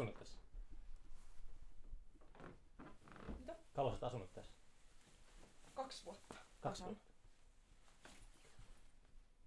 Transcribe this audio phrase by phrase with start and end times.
[0.00, 0.38] asunut tässä?
[3.38, 3.56] Mitä?
[3.74, 4.52] Kauan sä oot asunut tässä?
[5.74, 6.34] Kaksi vuotta.
[6.60, 7.10] Kaksi vuotta.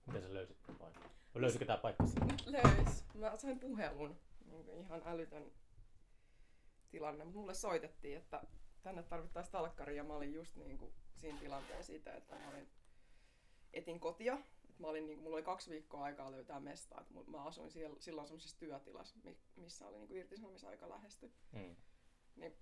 [0.06, 1.04] Miten sä löysit tämän paikan?
[1.04, 2.36] Vai löysikö tää paikka sinne?
[2.46, 3.04] Löys.
[3.14, 4.20] Mä sain puhelun.
[4.46, 5.52] Niin kuin ihan älytön
[6.90, 7.26] tilanne.
[7.26, 8.44] Mulle soitettiin, että
[8.82, 12.70] tänne tarvittaisiin talkkari ja mä olin just niin kuin siinä tilanteen siitä, että mä olin,
[13.74, 14.38] etin kotia.
[14.84, 17.02] Mä olin, niin kuin, mulla oli kaksi viikkoa aikaa löytää mestaa.
[17.02, 21.32] Et mu- mä asuin siellä, silloin semmoisessa työtilassa, mi- missä oli niin kuin irtisanomisaika lähesty.
[21.52, 21.76] Mm.
[22.36, 22.56] Niin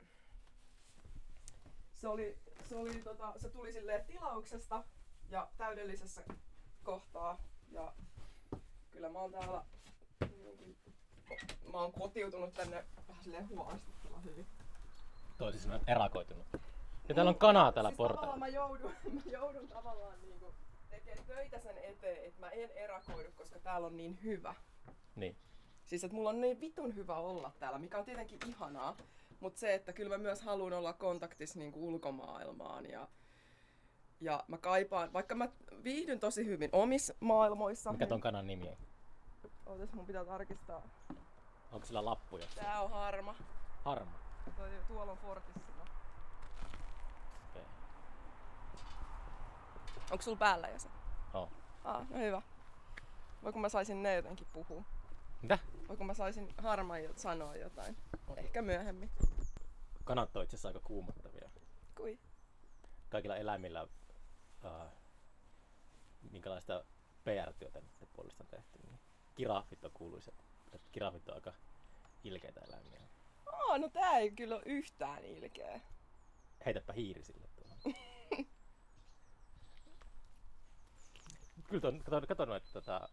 [1.94, 2.38] se, oli,
[2.70, 4.84] se, oli, tota, se tuli silleen tilauksesta
[5.30, 6.24] ja täydellisessä
[6.84, 7.44] kohtaa.
[7.72, 7.94] Ja
[8.92, 9.66] kyllä mä oon täällä
[10.22, 10.78] niin kuin,
[11.72, 14.48] mä oon kotiutunut tänne vähän silleen huolestuttavan hyvin.
[15.38, 16.48] Toisin sanoen erakoitunut.
[17.10, 18.38] Ja täällä on kanaa täällä siis portailla.
[18.38, 20.54] mä joudun, mä joudun tavallaan niinku
[21.06, 24.56] tekemään töitä sen eteen, että mä en erakoidu, koska täällä on niin hyvä.
[25.16, 25.38] Niin.
[25.86, 28.98] Siis että mulla on niin vitun hyvä olla täällä, mikä on tietenkin ihanaa.
[29.40, 33.08] Mutta se, että kyllä mä myös haluan olla kontaktissa niinku ulkomaailmaan ja,
[34.22, 35.50] ja mä kaipaan, vaikka mä
[35.84, 37.92] viihdyn tosi hyvin omissa maailmoissa.
[37.92, 38.78] Mikä ton kanan nimi on?
[39.66, 40.82] Ootas, mun pitää tarkistaa.
[41.72, 42.48] Onko sillä lappuja?
[42.56, 43.36] Tää on harma.
[43.84, 44.12] Harma.
[44.58, 45.84] Toi, tuolla on Fortissimo.
[47.50, 47.64] Okei.
[50.12, 50.90] Onko sulla päällä jo se?
[51.34, 51.50] Oh.
[51.84, 52.42] Ah, no hyvä.
[53.44, 54.84] Voi kun mä saisin ne jotenkin puhua.
[55.42, 55.60] Mitä?
[55.88, 57.98] Voi kun mä saisin harmaan sanoa jotain.
[58.38, 59.12] Ehkä myöhemmin.
[60.04, 61.50] Kanat on itse asiassa aika kuumottavia.
[61.96, 62.20] Kui?
[63.10, 64.70] Kaikilla eläimillä, uh,
[66.32, 66.86] minkälaista
[67.24, 69.00] PR-työtä niiden puolesta on tehty, niin
[69.36, 70.46] kiraffit on kuuluiset.
[70.74, 71.54] Että Kiraffit on aika
[72.24, 73.02] ilkeitä eläimiä.
[73.46, 75.82] Aa, no tää ei kyllä ole yhtään ilkeä.
[76.66, 77.78] Heitäpä hiiri sille tuohon.
[81.72, 83.10] Kyllä tuon, kato, kato noita tota,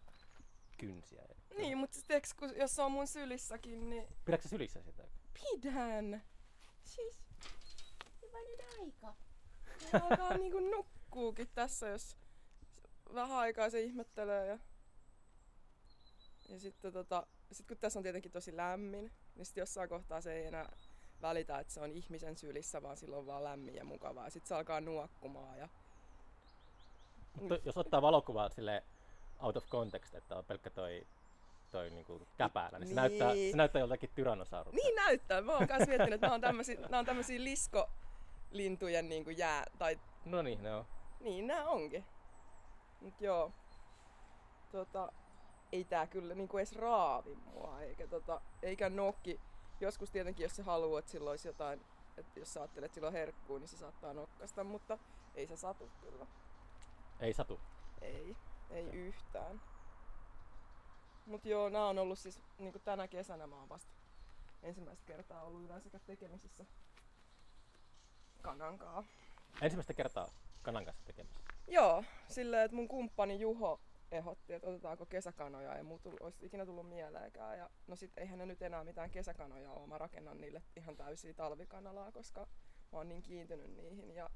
[0.79, 1.23] kynsiä.
[1.57, 5.05] Niin, mutta tiiäks, kun, jos se on mun sylissäkin, niin Pidätkö sä sylissä sitä?
[5.35, 6.23] pidän.
[6.85, 7.23] Siis
[8.23, 9.15] Hyvänen aika.
[9.91, 12.17] se alkaa niinku nukkuukin tässä, jos
[13.15, 14.47] vähän aikaa se ihmettelee.
[14.47, 14.59] Ja,
[16.49, 20.33] ja sitten tota, sit kun tässä on tietenkin tosi lämmin, niin sitten jossain kohtaa se
[20.33, 20.77] ei enää
[21.23, 24.31] välitä, että se on ihmisen sylissä, vaan silloin vaan lämmin ja mukavaa.
[24.31, 25.69] Sitten se alkaa nuokkumaan ja
[27.41, 28.85] Mutta jos ottaa valokuvaa sille
[29.41, 31.07] out of context, että on pelkkä toi,
[31.71, 32.97] toi niinku käpälä, niin se, Niin.
[32.97, 34.75] näyttää, se näyttää joltakin tyrannosaurus.
[34.75, 35.41] Niin näyttää.
[35.41, 39.65] Mä oon myös miettinyt, että nämä on tämmöisiä, nämä on tämmöisiä liskolintujen niin kuin jää,
[39.79, 40.85] tai No niin, ne on.
[41.21, 42.05] niin nämä onkin.
[43.01, 43.53] Mut joo,
[44.73, 45.13] tota,
[45.73, 49.41] ei tää kyllä niin kuin edes raavi mua, eikä, tota, eikä nokki.
[49.81, 51.81] Joskus tietenkin, jos se haluaa, että sillä olisi jotain,
[52.17, 54.99] että jos sä ajattelet, että sillä on herkkuu, niin se saattaa nokkasta, mutta
[55.35, 56.27] ei se satu kyllä.
[57.21, 57.61] Ei satu.
[58.01, 58.37] Ei,
[58.71, 59.61] ei yhtään.
[61.27, 63.93] Mut joo, nämä on ollut siis niinku tänä kesänä mä oon vasta
[64.63, 66.67] ensimmäistä kertaa ollut yleensäkään tekemisissä
[68.43, 69.05] kanankaa.
[69.63, 70.31] Ensimmäistä kertaa
[70.63, 71.41] kanan kanssa tekemistä.
[71.67, 73.81] Joo, silleen, että mun kumppani Juho
[74.13, 77.59] ehdotti, että otetaanko kesäkanoja, ei mulla olisi ikinä tullut mieleenkään.
[77.59, 81.35] Ja no sit eihän ne nyt enää mitään kesäkanoja ole, mä rakennan niille ihan täysiä
[81.35, 82.41] talvikanalaa, koska
[82.93, 84.15] mä oon niin kiintynyt niihin.
[84.15, 84.31] Ja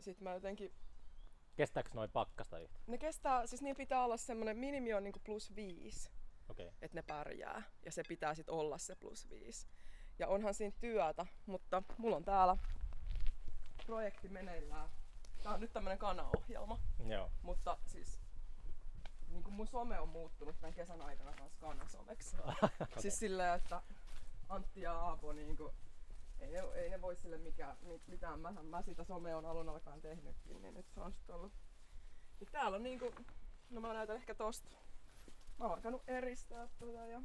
[0.00, 0.72] sit mä jotenkin
[1.56, 2.78] Kestääkö noin pakkasta yhtä?
[2.86, 6.10] Ne kestää, siis niin pitää olla semmoinen minimi on niinku plus viisi.
[6.48, 6.66] Okay.
[6.82, 7.62] että ne pärjää.
[7.84, 9.66] Ja se pitää sitten olla se plus viisi.
[10.18, 12.56] Ja onhan siinä työtä, mutta mulla on täällä
[13.86, 14.88] projekti meneillään.
[15.42, 17.30] Tää on nyt tämmönen kanaohjelma, Joo.
[17.42, 18.20] mutta siis
[19.28, 22.36] niin kuin mun some on muuttunut tämän kesän aikana kanssa kanasomeksi.
[22.40, 22.68] okay.
[23.02, 23.82] Siis silleen, että
[24.48, 25.74] Antti ja Aapo niinku,
[26.44, 28.40] ei ne, ei ne voi sille mikään, mi- mitään.
[28.40, 31.52] Mä, mä sitä somea on alun alkaen tehnytkin, niin nyt se on sitten ollut.
[32.40, 33.12] Ja täällä on niinku,
[33.70, 34.70] no mä näytän ehkä tosta.
[35.58, 37.22] Mä oon alkanut eristää tätä ja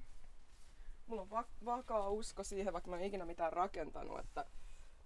[1.07, 4.46] mulla on va- vakaa usko siihen, vaikka mä en ikinä mitään rakentanut, että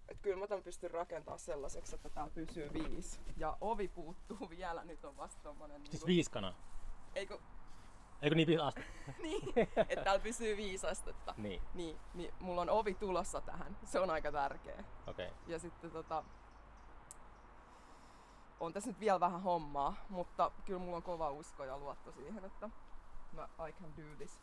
[0.09, 3.19] et kyllä mä tämän pystyn rakentamaan sellaiseksi, että tää pysyy viisi.
[3.37, 6.53] Ja ovi puuttuu vielä, nyt on vasta tommonen Siis niinku, viisi kanaa.
[7.15, 7.39] eikö,
[8.23, 9.11] Eikö niin viisi astetta?
[9.23, 9.43] niin,
[9.89, 11.33] että täällä pysyy viisi astetta.
[11.37, 13.77] niin, Niin, niin mulla on ovi tulossa tähän.
[13.83, 14.83] Se on aika tärkeä.
[15.07, 15.27] okei.
[15.27, 15.37] Okay.
[15.47, 16.23] Ja sitten tota...
[18.59, 22.45] On tässä nyt vielä vähän hommaa, mutta kyllä mulla on kova usko ja luotto siihen,
[22.45, 22.69] että
[23.33, 24.41] mä, I can do this.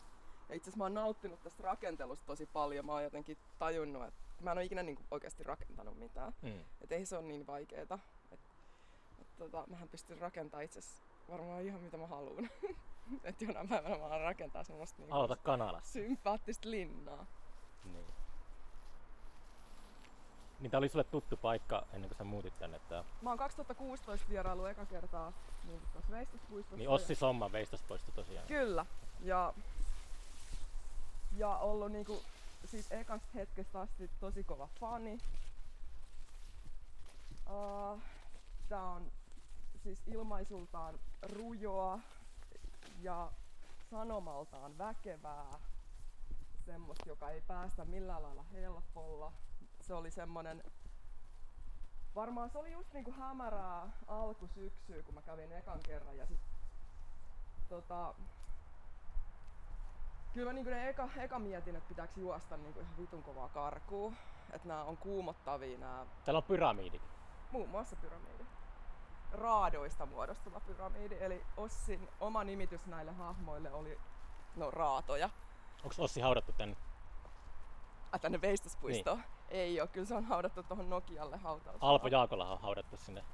[0.48, 2.86] Ja itse asiassa mä oon nauttinut tästä rakentelusta tosi paljon.
[2.86, 6.34] Mä oon jotenkin tajunnut, että mä en ole ikinä niinku oikeasti rakentanut mitään.
[6.42, 6.64] Mm.
[6.80, 7.98] Että ei se ole niin vaikeeta.
[8.32, 8.40] Et,
[9.20, 10.80] et tota, mähän pystyn rakentamaan itse
[11.28, 12.48] varmaan ihan mitä mä haluan.
[13.24, 15.88] että jonain päivänä mä alan rakentaa semmoista niinku Aloita kanalasta.
[15.88, 17.26] sympaattista linnaa.
[17.84, 18.06] Niin.
[20.60, 22.76] Niin tää oli sulle tuttu paikka ennen kuin sä muutit tänne.
[22.76, 23.04] Että...
[23.22, 25.32] Mä oon 2016 vierailu eka kertaa
[25.64, 26.76] niin tuossa Veistospuistossa.
[26.76, 28.46] Niin Ossi Somma veistos poistui tosiaan.
[28.46, 28.86] Kyllä.
[29.20, 29.54] Ja
[31.36, 32.22] Ja ollut niinku,
[32.64, 35.18] siis ekasta hetkestä asti tosi kova fani.
[37.50, 38.00] Uh,
[38.68, 39.12] tää on
[39.82, 41.98] siis ilmaisultaan rujoa
[43.02, 43.32] ja
[43.90, 45.58] sanomaltaan väkevää.
[46.66, 49.32] Semmoista, joka ei päästä millään lailla helpolla.
[49.80, 50.62] Se oli semmonen
[52.14, 56.40] varmaan se oli just niinku hämärää alkusyksyä, kun mä kävin ekan kerran ja sit
[57.68, 58.14] tota,
[60.32, 64.16] kyllä mä niinku ne eka, eka mietin, että pitääkö juosta niinku ihan vitun kovaa karkuun.
[64.52, 67.00] Että nämä on kuumottavia nää, Täällä on pyramidi.
[67.50, 68.46] muun muassa pyramidi.
[69.32, 73.98] Raadoista muodostuva pyramidi, eli Ossin oma nimitys näille hahmoille oli
[74.56, 75.30] no raatoja.
[75.84, 76.76] Onko Ossi haudattu tänne?
[78.14, 79.18] Äh, tänne Veistuspuistoon.
[79.18, 79.28] Niin.
[79.48, 81.92] Ei oo, kyllä se on haudattu tuohon Nokialle hautausmaalle.
[81.92, 83.24] Alpo Jaakola on haudattu sinne.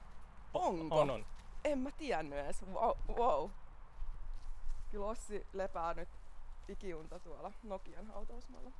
[0.54, 1.00] Onko?
[1.00, 1.26] On, on.
[1.64, 2.64] En mä tiennyt edes.
[2.66, 2.96] Wow.
[3.08, 3.50] wow.
[4.90, 6.08] Kyllä Ossi lepää nyt
[6.68, 8.70] ikiunta tuolla Nokian hautausmaalla.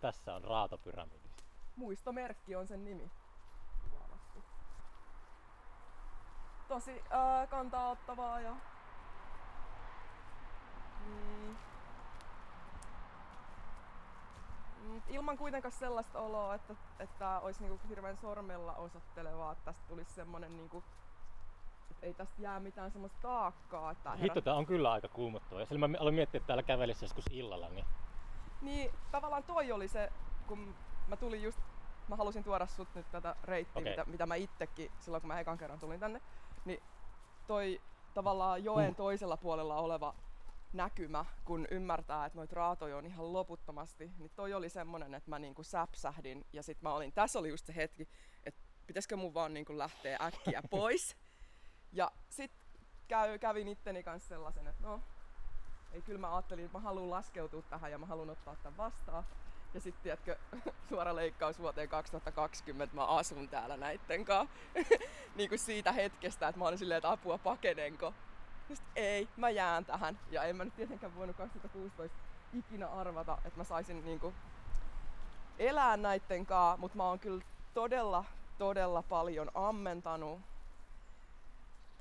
[0.00, 1.28] Tässä on raatopyramidi.
[1.76, 3.10] Muistomerkki on sen nimi.
[6.68, 8.52] Tosi ää, kantaa ottavaa ja...
[11.06, 11.56] Mm,
[14.86, 20.14] Mm, ilman kuitenkaan sellaista oloa, että, että olisi niinku hirveän sormella osoittelevaa, että tästä tulisi
[20.14, 20.82] semmonen niinku,
[21.90, 23.90] että ei tästä jää mitään semmoista taakkaa.
[23.90, 25.60] Että herät- Hitto, tää on kyllä aika kuumottava.
[25.60, 27.84] Ja mä aloin miettiä, että täällä kävelisi joskus illalla, niin
[28.60, 30.12] Niin tavallaan toi oli se,
[30.46, 30.74] kun
[31.08, 31.58] mä tulin just,
[32.08, 33.92] mä halusin tuoda sut nyt tätä reittiä, Okei.
[33.92, 36.20] mitä, mitä mä itsekin silloin kun mä ekan kerran tulin tänne,
[36.66, 36.82] niin
[37.46, 37.80] toi
[38.14, 38.94] tavallaan joen Mm.
[38.94, 40.14] toisella puolella oleva
[40.72, 45.38] näkymä, kun ymmärtää, että noita raatoja on ihan loputtomasti, niin toi oli semmonen, että mä
[45.38, 48.08] niinku säpsähdin ja sit mä olin, tässä oli just se hetki,
[48.44, 51.16] että pitäisikö mun vaan niinku lähteä äkkiä pois.
[51.92, 52.52] Ja sit
[53.08, 55.00] käy, kävin itteni kanssa sellaisen, että no,
[55.92, 59.24] ei kyllä mä ajattelin, että mä haluan laskeutua tähän ja mä haluan ottaa tämän vastaan.
[59.76, 60.36] Ja sitten tiedätkö,
[60.88, 64.56] suora leikkaus vuoteen 2020 mä asun täällä näitten kanssa.
[65.36, 68.14] niin kuin siitä hetkestä, että mä olin silleen, että apua pakenenko.
[68.68, 70.18] Just ei, mä jään tähän.
[70.30, 72.16] Ja en mä nyt tietenkään voinut 2016
[72.52, 74.34] ikinä arvata, että mä saisin niinku
[75.58, 77.44] elää näitten kanssa, mutta mä oon kyllä
[77.74, 78.24] todella,
[78.58, 80.40] todella paljon ammentanut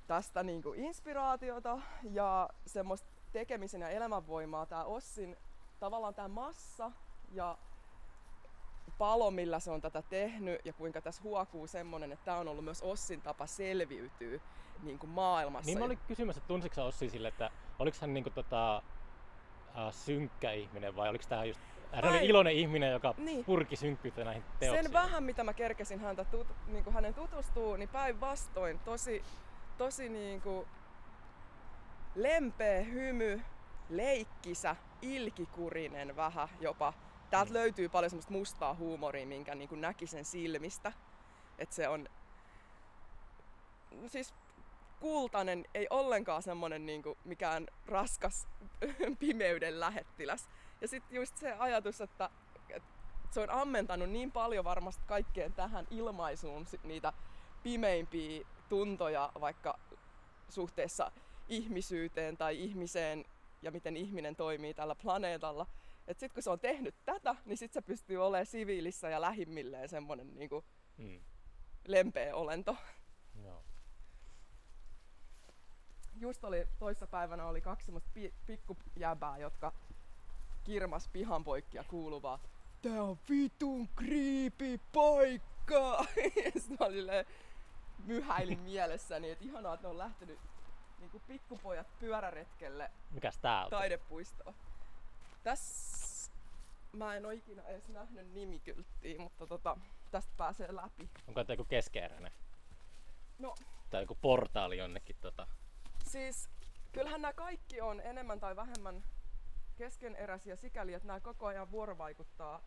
[0.08, 4.66] tästä niinku inspiraatiota ja semmoista tekemisen ja elämänvoimaa.
[4.66, 5.38] Tää Ossin
[5.80, 6.92] tavallaan tämä massa
[7.36, 7.58] ja
[8.98, 12.64] palo, millä se on tätä tehnyt ja kuinka tässä huokuu semmonen, että tämä on ollut
[12.64, 14.40] myös Ossin tapa selviytyä
[14.84, 15.66] niin kuin maailmassa.
[15.70, 17.50] Niin mä olin kysymässä, että tunsitko Ossi sille, että
[17.80, 18.76] oliko hän niinku tota,
[19.78, 21.60] äh, synkkä ihminen vai oliko tämä just
[21.92, 23.46] hän oli iloinen ihminen, joka Niin.
[23.46, 24.84] purki synkkyyttä näihin teoksiin?
[24.84, 29.24] Sen vähän, mitä mä kerkesin häntä tut, niin kuin hänen tutustuu, niin päinvastoin tosi,
[29.78, 30.68] tosi niin kuin
[32.16, 33.42] lempeä hymy,
[33.90, 36.94] leikkisä, ilkikurinen vähän jopa.
[37.30, 40.92] Täältä löytyy paljon semmoista mustaa huumoria, minkä niin kuin näki sen silmistä.
[41.58, 42.10] Että se on
[44.08, 44.34] siis
[45.00, 48.48] kultainen, ei ollenkaan semmonen niin kuin mikään raskas
[49.20, 50.50] pimeyden lähettiläs.
[50.82, 52.30] Ja sitten just se ajatus, että,
[52.70, 52.90] että
[53.32, 57.14] se on ammentanut niin paljon varmasti kaikkeen tähän ilmaisuun niitä
[57.64, 59.80] pimeimpiä tuntoja vaikka
[60.50, 61.12] suhteessa
[61.48, 63.26] ihmisyyteen tai ihmiseen
[63.62, 65.68] ja miten ihminen toimii tällä planeetalla.
[66.08, 69.90] Et sit kun se on tehnyt tätä, niin sit se pystyy olemaan siviilissä ja lähimmilleen
[69.90, 70.64] semmonen niinku
[70.98, 71.20] Mm.
[71.88, 72.78] lempeä olento.
[73.44, 73.64] Joo.
[76.20, 79.74] Just oli toissapäivänä oli kaksi semmoista pi- pikkujäbää, jotka
[80.64, 82.40] kirmas pihan poikki ja kuuluvaa
[82.82, 86.06] Tää on vitun kriipi paikka!
[86.46, 86.86] ja sit mä
[88.06, 90.40] myhäilin mielessäni, että ihanaa, että ne on lähtenyt
[91.00, 93.70] niinku pikkupojat pyöräretkelle Mikäs tää on?
[93.70, 94.56] taidepuistoon.
[95.46, 96.32] Tässä
[96.94, 99.78] mä en oo ikinä edes nähnyt nimikylttiä, mutta tota,
[100.12, 101.10] tästä pääsee läpi.
[101.28, 102.32] Onko tämä joku keskeeräinen?
[103.40, 103.56] No
[103.90, 105.48] Tai joku portaali jonnekin tota?
[106.04, 106.50] Siis
[106.92, 109.04] kyllähän nämä kaikki on enemmän tai vähemmän
[109.76, 112.62] keskeneräisiä sikäli, että nämä koko ajan vuorovaikuttaa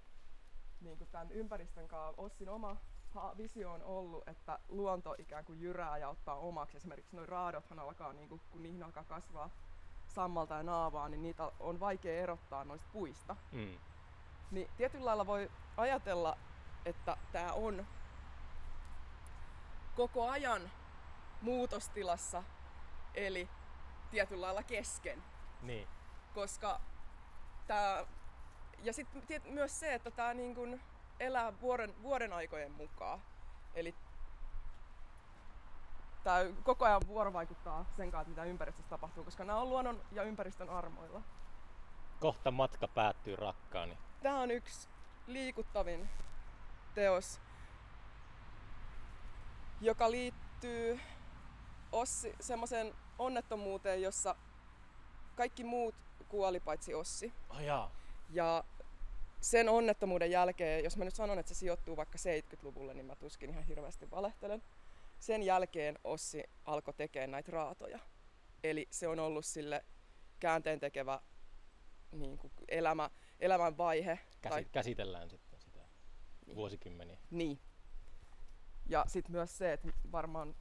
[0.81, 2.23] niin kuin tämän ympäristön kanssa.
[2.23, 2.77] Ossin oma
[3.37, 6.77] visio on ollut, että luonto ikään kuin jyrää ja ottaa omaksi.
[6.77, 9.51] Esimerkiksi nuo raadothan alkaa, niin kuin, kun niihin alkaa kasvaa
[10.19, 13.37] sammalta ja naavaa, niin niitä on vaikea erottaa noista puista.
[13.53, 13.79] Mm.
[14.51, 16.37] Niin tietyllä lailla voi ajatella,
[16.85, 17.87] että tämä on
[19.97, 20.71] koko ajan
[21.43, 22.43] muutostilassa,
[23.15, 23.49] eli
[24.11, 25.23] tietyllä lailla kesken.
[25.63, 25.89] Niin.
[26.35, 26.81] Koska
[27.67, 28.05] tämä,
[28.83, 30.81] ja sitten myös se, että tämä niin
[31.21, 33.21] elää vuoden, vuoden aikojen mukaan.
[33.75, 33.95] Eli
[36.29, 40.71] tämä koko ajan vuorovaikuttaa sen kanssa, mitä ympäristössä tapahtuu, koska nämä on luonnon ja ympäristön
[40.71, 41.23] armoilla.
[42.21, 43.99] kohta matka päättyy rakkaani.
[44.23, 44.89] Tämä on yksi
[45.27, 46.09] liikuttavin
[46.95, 47.41] teos,
[49.81, 51.01] joka liittyy
[51.93, 54.37] Ossi semmoiseen onnettomuuteen, jossa
[55.37, 55.95] kaikki muut
[56.29, 57.33] kuoli paitsi Ossi.
[57.51, 57.91] Oh, jaa.
[58.31, 58.65] Ja
[59.41, 63.51] sen onnettomuuden jälkeen, jos mä nyt sanon, että se sijoittuu vaikka 70-luvulle, niin mä tuskin
[63.51, 64.63] ihan hirveästi valehtelen.
[65.19, 67.99] Sen jälkeen Ossi alkoi tekemään näitä raatoja.
[68.65, 69.85] Eli se on ollut sille
[70.41, 71.21] käänteen tekevä
[72.13, 73.11] niin kuin elämä,
[73.41, 74.19] elämän vaihe.
[74.41, 75.81] Käsi, tai, Käsitellään sitten sitä
[76.47, 76.57] Niin.
[76.57, 77.19] vuosikymmeniä.
[77.31, 77.61] niin.
[78.87, 80.55] Ja sitten myös se, että varmaan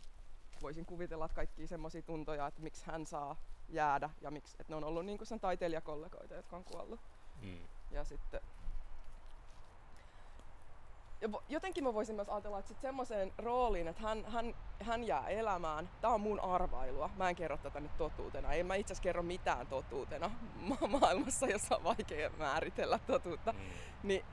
[0.61, 4.75] voisin kuvitella, että kaikki semmoisia tuntoja, että miksi hän saa jäädä ja miksi, että ne
[4.77, 6.99] on ollut niin kuin sen taiteilijakollegoita, jotka on kuollut.
[7.41, 7.67] Mm.
[7.91, 8.41] Ja sitten...
[11.49, 15.89] Jotenkin mä voisin myös ajatella, että sit semmoiseen rooliin, että hän, hän, hän jää elämään,
[16.01, 19.23] tää on mun arvailua, mä en kerro tätä nyt totuutena, en mä itse asiassa kerro
[19.23, 20.31] mitään totuutena
[20.69, 23.59] ma- maailmassa, jossa on vaikea määritellä totuutta, Mm.
[24.03, 24.25] niin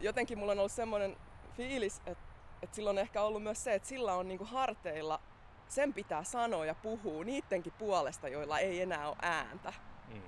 [0.00, 1.16] jotenkin mulla on ollut semmoinen
[1.56, 2.24] fiilis, että,
[2.62, 5.20] että sillä on ehkä ollut myös se, että sillä on niinku harteilla,
[5.68, 9.72] sen pitää sanoa ja puhua niidenkin puolesta, joilla ei enää ole ääntä.
[10.08, 10.22] Mm.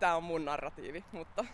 [0.00, 1.44] Tää on mun narratiivi, mutta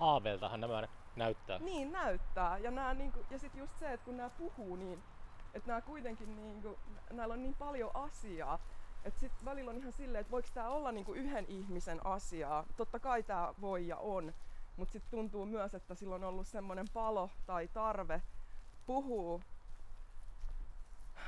[0.00, 1.58] Aaveltahan nämä näyttää.
[1.58, 2.58] Niin näyttää.
[2.58, 5.02] Ja, nää, niinku, ja sitten just se, että kun nämä puhuu niin,
[5.54, 6.78] että nämä kuitenkin, niinku,
[7.10, 8.58] näillä on niin paljon asiaa,
[9.04, 12.64] että sitten välillä on ihan silleen, että voiko tämä olla niinku yhden ihmisen asiaa.
[12.76, 14.34] Totta kai tämä voi ja on,
[14.76, 18.22] mutta sitten tuntuu myös, että sillä on ollut semmoinen palo tai tarve
[18.86, 19.40] puhua,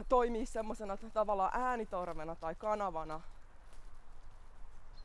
[0.08, 3.20] toimii semmoisena tavallaan äänitorvena tai kanavana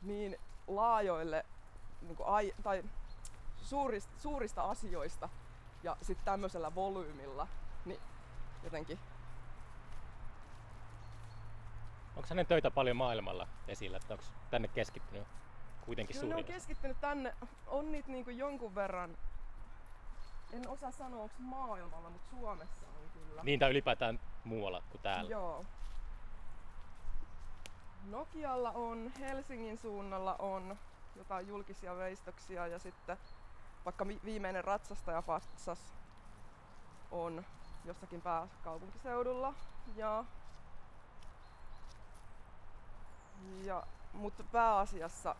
[0.02, 0.36] niin
[0.66, 1.44] laajoille
[2.02, 2.84] niinku, ai, tai
[3.62, 5.28] suurista, suurista asioista
[5.82, 7.48] ja sitten tämmöisellä volyymilla,
[7.84, 8.00] niin
[8.64, 8.98] jotenkin
[12.16, 13.96] Onko hänen töitä paljon maailmalla esillä?
[13.96, 15.28] Että onko tänne keskittynyt
[15.84, 17.34] kuitenkin Kyllä ne on suurin keskittynyt tänne,
[17.66, 19.18] on niitä niinku jonkun verran,
[20.52, 23.42] en osaa sanoa onko maailmalla, mutta Suomessa on kyllä.
[23.42, 25.30] Niin tai ylipäätään muualla kuin täällä.
[25.30, 25.64] Joo.
[28.04, 30.78] Nokialla on, Helsingin suunnalla on
[31.16, 33.16] jotain julkisia veistoksia ja sitten
[33.84, 35.78] vaikka vi- viimeinen ratsastajapatsas
[37.10, 37.44] on
[37.84, 39.54] jossakin pääkaupunkiseudulla.
[39.96, 40.24] Ja,
[43.64, 45.36] ja, mutta pääasiassa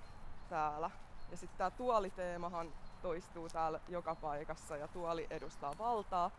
[0.48, 0.90] täällä.
[1.30, 2.72] Ja sitten tämä tuoliteemahan
[3.02, 6.30] toistuu täällä joka paikassa ja tuoli edustaa valtaa.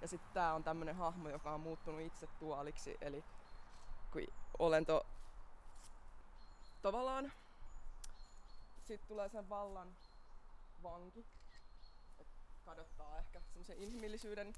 [0.00, 3.24] Ja sitten tää on tämmönen hahmo, joka on muuttunut itse tuoliksi, eli
[4.12, 4.22] kun
[4.58, 5.06] olento
[6.82, 7.32] tavallaan
[8.84, 9.88] sitten tulee sen vallan
[10.82, 11.26] vanki,
[12.68, 14.52] kadottaa ehkä semmoisen inhimillisyyden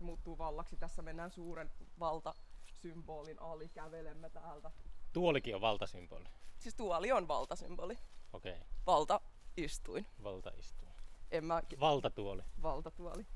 [0.00, 0.76] muuttuu vallaksi.
[0.76, 4.70] Tässä mennään suuren valtasymbolin ali, kävelemme täältä.
[5.12, 6.28] Tuolikin on valtasymboli.
[6.58, 7.98] Siis tuoli on valtasymboli.
[8.32, 8.64] Okei, okay.
[8.86, 9.20] Valta
[9.56, 10.06] istuin.
[10.22, 10.88] valta istuu.
[11.30, 12.42] En mä Valtatuoli.
[12.62, 13.26] valtatuoli.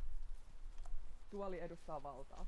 [1.31, 2.47] Tuoli edustaa valtaa.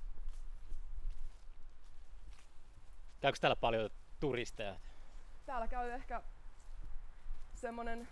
[3.20, 4.80] Käykö täällä paljon turisteja?
[5.46, 6.22] Täällä käy ehkä
[7.54, 8.08] semmonen,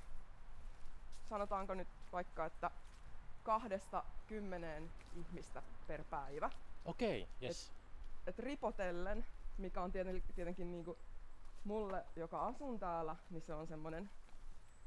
[1.32, 2.70] sanotaanko nyt vaikka, että
[3.42, 6.50] kahdesta kymmeneen ihmistä per päivä.
[6.84, 7.72] Okei, okay, yes.
[8.26, 9.26] Et ripotellen,
[9.58, 10.98] mikä on tietenkin, tietenkin niinku
[11.64, 14.10] mulle, joka asun täällä, niin se on semmonen,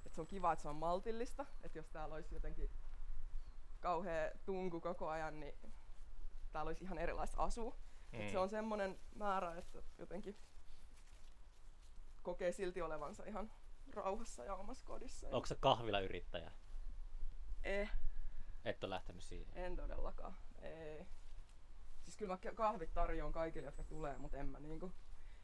[0.05, 1.45] että se on kiva, että se on maltillista.
[1.63, 2.69] Että jos täällä olisi jotenkin
[3.79, 5.55] kauhea tunku koko ajan, niin
[6.51, 7.75] täällä olisi ihan erilaista asua.
[8.11, 8.21] Mm.
[8.21, 10.37] Et se on semmonen määrä, että jotenkin
[12.23, 13.51] kokee silti olevansa ihan
[13.94, 15.27] rauhassa ja omassa kodissa.
[15.32, 16.51] Onko se kahvilayrittäjä?
[17.63, 17.92] Eh,
[18.65, 19.58] Et ole lähtenyt siihen.
[19.58, 20.36] en todellakaan.
[20.62, 21.06] Ei.
[22.04, 24.92] Siis kyllä mä kahvit tarjoan kaikille, jotka tulee, mutta en mä niinku.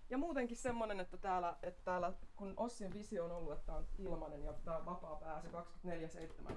[0.10, 3.88] Ja muutenkin semmonen, että täällä, että täällä kun Ossin visio on ollut, että tää on
[3.98, 5.48] ilmanen ja tää on vapaa pääsy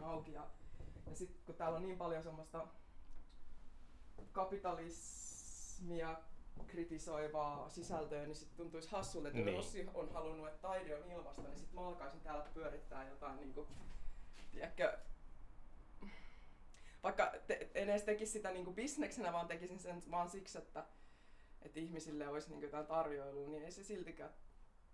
[0.00, 0.46] 24-7 auki ja,
[1.06, 2.66] ja sit kun täällä on niin paljon semmoista
[4.32, 6.16] kapitalismia
[6.66, 9.46] kritisoivaa sisältöä, niin sit tuntuisi hassulle, että Niin.
[9.46, 9.58] niin.
[9.58, 13.68] Ossi on halunnut, että taide on ilmasta, niin sit mä alkaisin täällä pyörittää jotain niinku,
[14.52, 14.98] tiedätkö,
[17.02, 20.84] vaikka te, en edes tekisi sitä niinku bisneksenä, vaan tekisin sen vaan siksi, että,
[21.62, 24.30] että ihmisille olisi niinku jotain tarjoilua, niin ei se siltikään,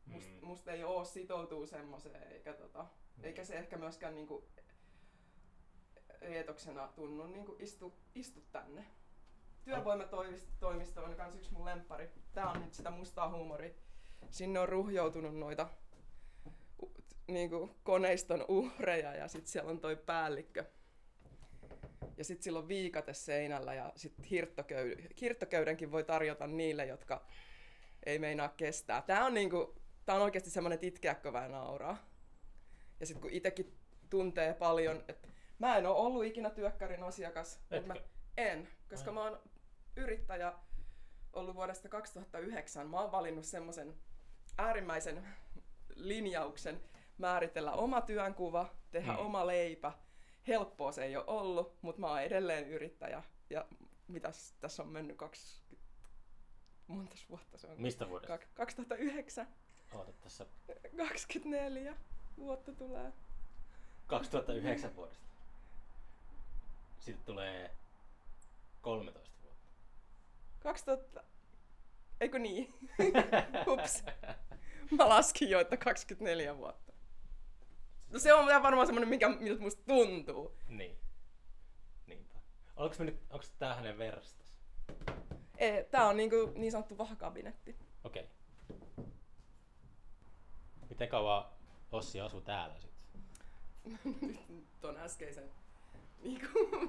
[0.07, 0.47] must, Mm.
[0.47, 2.87] musta ei oo sitoutuu semmoiseen, eikä, tota,
[3.17, 3.25] Niin.
[3.25, 4.49] eikä se ehkä myöskään niinku
[6.21, 8.87] eetoksena tunnu niinku istu, istu tänne.
[9.71, 12.11] Työvoimatoimisto on kans yksi mun lemppari.
[12.33, 13.75] Tää on nyt sitä mustaa huumoria.
[14.31, 15.69] Sinne on ruhjoutunut noita
[17.27, 20.65] niinku koneiston uhreja ja sit siellä on toi päällikkö.
[22.17, 27.27] Ja sit sillä on viikate seinällä ja sit hirttoköyden, hirttoköydenkin voi tarjota niille, jotka
[28.07, 29.03] ei meinaa kestää.
[29.03, 29.75] Tää on niinku,
[30.07, 31.97] tää on oikeasti semmoinen, että itkeäkö vai nauraa.
[33.01, 33.79] Ja sitten kun itekin
[34.11, 37.61] tuntee paljon, että mä en ole ollut ikinä työkkärin asiakas.
[37.71, 37.95] mut Mä,
[38.37, 39.15] en, koska Ai.
[39.15, 39.50] mä oon
[40.01, 40.53] yrittäjä
[41.33, 42.87] ollut vuodesta 2009.
[42.91, 43.95] Mä oon valinnut semmoisen
[44.59, 45.29] äärimmäisen
[45.95, 46.81] linjauksen
[47.19, 49.19] määritellä oma työnkuva, tehdä Mm.
[49.19, 49.93] oma leipä.
[50.49, 53.23] Helppoa se ei ole ollut, mutta mä oon edelleen yrittäjä.
[53.51, 53.67] Ja
[54.09, 55.81] mitäs tässä on mennyt 20...
[56.87, 57.81] Montas vuotta se on?
[57.81, 58.37] Mistä vuodesta?
[58.37, 59.47] Kak- 2009,
[59.95, 60.47] Oota tässä
[60.97, 61.97] 24
[62.37, 63.13] vuotta tulee.
[64.07, 65.25] 2009 vuodesta.
[67.01, 67.71] Sitten tulee
[68.83, 69.40] 13 vuotta.
[70.63, 71.25] 2000...
[72.21, 72.75] Eikö niin?
[73.73, 74.05] Ups.
[74.91, 76.93] Mä laskin jo, että 24 vuotta.
[78.11, 80.57] No se on varmaan semmonen, mikä, miltä musta tuntuu.
[80.69, 80.99] Niin.
[82.07, 82.39] Niinpä.
[82.77, 84.57] Onko mennyt, onko tää hänen verstas?
[85.59, 87.77] Ei, tää on niinku niin sanottu vahakabinetti.
[88.05, 88.29] Okei.
[90.89, 91.45] Miten kauan
[91.93, 93.01] Ossi asuu täällä sitten?
[94.49, 95.51] Nyt ton äskeisen...
[96.23, 96.47] Niinku,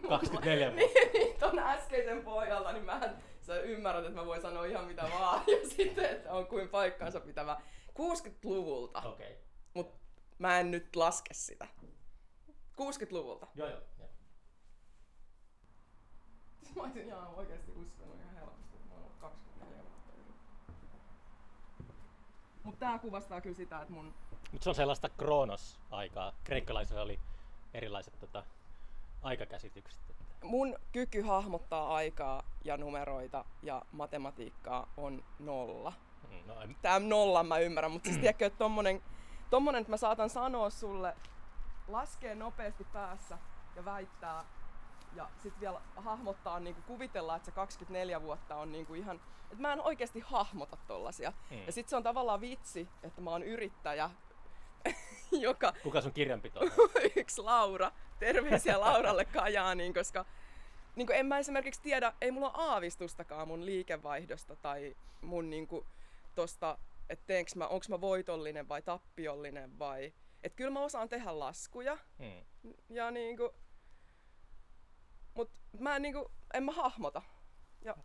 [0.08, 3.14] 24 niin, niin, ton äskeisen pohjalta, niin mä
[3.46, 5.44] sä ymmärrät, että mä voin sanoa ihan mitä vaan.
[5.62, 7.62] Ja sitten, että on kuin paikkaansa pitävä.
[7.90, 9.38] 60-luvulta, Okei.
[9.74, 9.96] mut
[10.40, 11.68] mä en nyt laske sitä.
[12.82, 13.48] 60-luvulta.
[13.56, 13.82] Joo joo.
[14.00, 14.10] joo.
[16.76, 20.34] Mä olisin ihan oikeesti uskonut ihan helposti, että mä oon ollut 24 vuotta yli.
[22.64, 24.14] Mut tää kuvastaa kyllä sitä, että mun...
[24.52, 26.34] Mutta se on sellaista Kronos-aikaa.
[26.44, 27.20] Kreikkalaisilla oli
[27.74, 28.44] erilaiset tota,
[29.22, 30.21] aikakäsitykset.
[30.44, 35.94] Mun kyky hahmottaa aikaa ja numeroita ja matematiikkaa on nolla.
[36.30, 39.02] Mm, No, en- Tää nolla mä ymmärrän, mutta siis tiedätkö, että tommonen,
[39.50, 41.16] tommonen, että mä saatan sanoa sulle,
[41.88, 43.38] laskee nopeasti päässä
[43.76, 44.46] ja väittää
[45.16, 49.74] ja sit vielä hahmottaa, niinku kuvitella, että se 24 vuotta on niinku ihan, että mä
[49.74, 51.34] en oikeasti hahmota tollasia.
[51.52, 51.58] Mm.
[51.66, 54.10] Ja sit se on tavallaan vitsi, että mä oon yrittäjä,
[55.32, 56.60] joka Kuka sun kirjanpito
[57.16, 57.92] yksi Laura.
[58.20, 60.26] Terveisiä Lauralle Kajaaniin, koska
[60.96, 65.86] niin en mä esimerkiksi tiedä, ei mulla ole aavistustakaan mun liikevaihdosta tai mun niinku
[66.36, 66.78] tosta,
[67.10, 70.14] että teenks mä, onks mä voitollinen vai tappiollinen vai...
[70.44, 72.74] Et kyllä mä osaan tehdä laskuja Mm.
[72.90, 73.54] ja niinku...
[75.34, 77.22] Mut mä en niinku, en mä hahmota.
[77.82, 77.96] Ja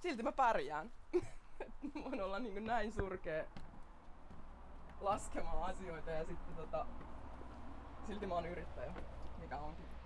[0.00, 0.92] silti mä pärjään.
[2.04, 3.44] Voin olla niinku näin surkea
[5.00, 6.86] laskemaan asioita ja sitten tota,
[8.06, 8.92] silti mä oon yrittäjä,
[9.38, 9.97] mikä onkin.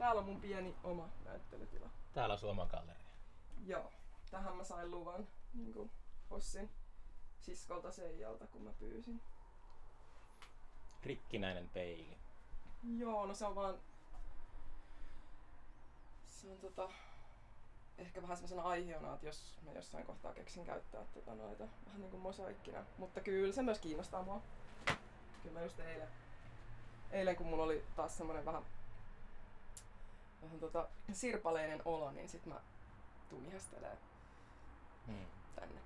[0.00, 1.90] Täällä on mun pieni oma näyttelytila.
[2.12, 3.04] Täällä on sun oma galleria.
[3.66, 3.92] Joo,
[4.30, 5.90] tähän mä sain luvan niin kuin
[6.30, 6.70] Hossin
[7.40, 9.20] siskolta Seijalta, kun mä pyysin.
[11.02, 12.18] Rikkinäinen peili.
[12.96, 13.74] Joo, no se on vaan...
[16.26, 16.88] Se on tota...
[17.98, 22.18] Ehkä vähän semmoisena aiheena, että jos mä jossain kohtaa keksin käyttää tota noita vähän niinku
[22.18, 22.84] mosaikkina.
[22.98, 24.42] Mutta kyllä se myös kiinnostaa mua.
[25.42, 26.08] Kyllä mä just eilen,
[27.10, 28.62] eilen kun mulla oli taas semmonen vähän,
[30.42, 32.60] vähän tota sirpaleinen olo, niin sit mä
[33.28, 33.98] tuun ihastelemaan
[35.06, 35.26] Mm.
[35.56, 35.80] tänne.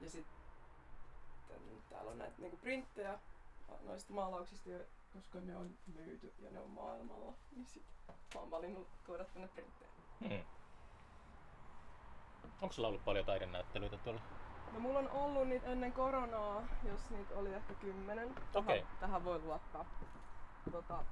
[0.00, 0.36] Ja sitten
[1.90, 3.18] täällä on näitä niinku printtejä
[3.82, 4.70] noista maalauksista,
[5.12, 7.32] koska ne on myyty ja ne on maailmalla.
[7.56, 7.82] Niin sit
[8.34, 9.90] mä oon valinnut tuoda tänne printtejä.
[10.20, 10.44] Mm.
[12.62, 14.20] Onko sulla ollut paljon taidenäyttelyitä tuolla?
[14.72, 18.34] No mulla on ollut niitä ennen koronaa, jos niitä oli ehkä kymmenen.
[18.52, 19.84] Tähän, tähän voi luottaa.
[20.72, 21.04] Tota,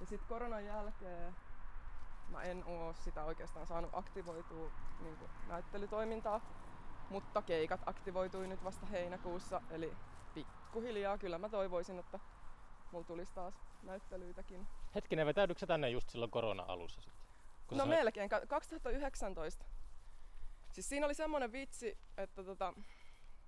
[0.00, 1.36] ja sitten koronan jälkeen
[2.28, 6.40] mä en oo sitä oikeastaan saanut aktivoitua niin näyttelytoimintaa,
[7.10, 9.96] mutta keikat aktivoitui nyt vasta heinäkuussa, eli
[10.34, 12.20] pikkuhiljaa kyllä mä toivoisin, että
[12.92, 14.66] mulla tulisi taas näyttelyitäkin.
[14.94, 17.22] Hetkinen, vetäydytkö sä tänne just silloin korona-alussa sitten?
[17.66, 19.64] Kun no sanoit- melkein, ka- 2019.
[20.72, 22.74] Siis siinä oli semmonen vitsi, että tota,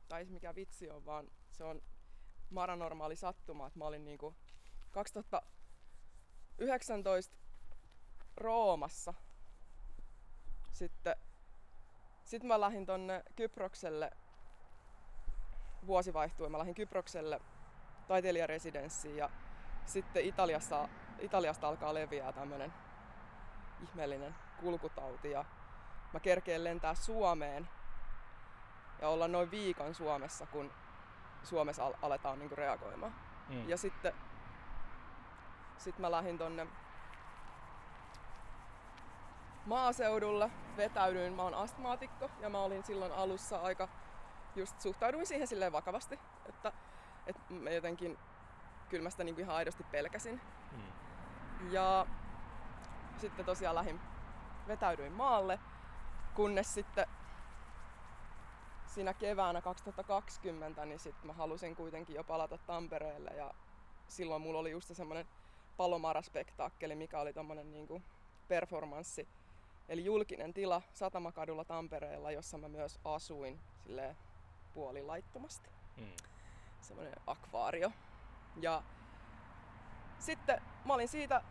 [0.09, 1.83] tai mikä vitsi on, vaan se on
[2.51, 4.35] maranormaali sattuma, että mä olin niinku
[4.90, 7.37] 2019
[8.37, 9.14] Roomassa.
[10.72, 11.16] Sitten
[12.24, 14.11] sit mä lähdin tonne Kyprokselle,
[15.87, 17.40] vuosi vaihtui, mä lähdin Kyprokselle
[18.09, 19.31] taiteilijaresidenssiin ja
[19.87, 22.72] sitten Italiassa, Italiasta alkaa leviää tämmönen
[23.83, 25.44] ihmeellinen kulkutauti ja
[26.12, 27.68] mä kerkeen lentää Suomeen
[29.00, 30.72] ja olla noin viikon Suomessa, kun
[31.42, 33.14] Suomessa al- aletaan niinku reagoimaan.
[33.48, 33.68] Mm.
[33.68, 34.12] Ja sitten
[35.81, 36.66] sit mä lähdin tonne
[39.66, 43.88] maaseudulle, vetäydyin, mä oon astmaatikko ja mä olin silloin alussa aika,
[44.57, 46.73] just suhtauduin siihen silleen vakavasti, että,
[47.27, 48.19] että mä jotenkin
[48.88, 50.40] kyllä mä sitä niinku ihan aidosti pelkäsin.
[50.73, 51.73] Mm.
[51.73, 52.07] Ja
[53.19, 54.01] sitten tosiaan lähdin,
[54.69, 55.59] vetäydyin maalle
[56.35, 57.07] Kunnes sitten
[58.87, 63.55] siinä keväänä 2020, niin sitten mä halusin kuitenkin jo palata Tampereelle ja
[64.09, 65.27] silloin mulla oli just se semmonen
[65.81, 68.03] Palomara-spektaakkeli, mikä oli tommonen niinku
[68.49, 69.29] performanssi.
[69.88, 74.16] Eli julkinen tila Satamakadulla Tampereella, jossa mä myös asuin silleen
[74.75, 75.71] puolilaittomasti.
[75.97, 76.12] Mm.
[76.81, 77.93] Semmoinen akvaario.
[78.57, 78.83] Ja
[80.19, 81.43] sitten mä olin siitä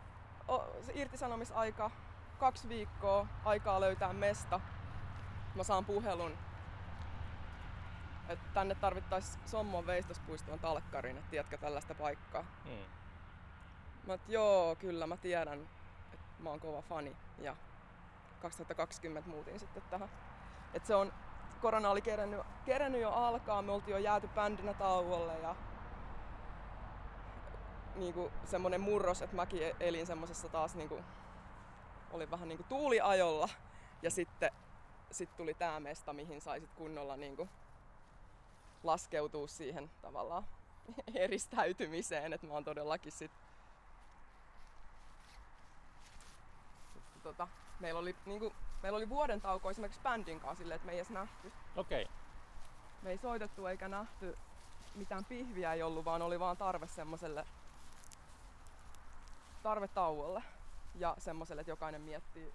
[0.48, 1.90] o, se irtisanomisaika
[2.38, 4.60] kaksi viikkoa aikaa löytää mesta.
[5.54, 6.38] Mä saan puhelun,
[8.28, 12.42] että tänne tarvittaisiin Sommon veistospuistoon talkkariin, että tiedätkö tällaista paikkaa.
[12.64, 12.99] Mm.
[14.06, 15.68] Mä oot, joo, kyllä mä tiedän,
[16.12, 17.16] että mä oon kova fani.
[17.38, 17.56] Ja
[18.42, 20.10] 2020 muutin sitten tähän.
[20.74, 21.12] Et se on,
[21.60, 25.56] korona oli kerennyt, kerennyt jo alkaa, me oltiin jo jääty bändinä tauolle ja
[27.94, 31.00] niinku semmonen murros, että mäkin e- elin semmosessa taas niinku,
[32.10, 33.48] oli vähän niinku tuuliajolla
[34.02, 34.50] ja sitten
[35.10, 37.48] sit tuli tää mesta, mihin saisit kunnolla niinku
[38.82, 40.44] laskeutua siihen tavallaan
[41.14, 43.30] eristäytymiseen, että mä oon todellakin sit
[47.19, 47.48] sitten tota,
[47.80, 51.10] meillä oli, niinku, meillä oli vuoden tauko esimerkiksi bändin kanssa silleen, että me ei edes
[51.10, 51.52] nähty.
[51.76, 52.02] Okei.
[52.02, 52.14] Okay.
[53.02, 54.38] Me ei soitettu eikä nähty,
[54.94, 57.46] mitään pihviä ei ollut, vaan oli vaan tarve semmoselle
[59.62, 60.42] tarve tauolle
[60.94, 62.52] ja semmoselle, että jokainen miettii,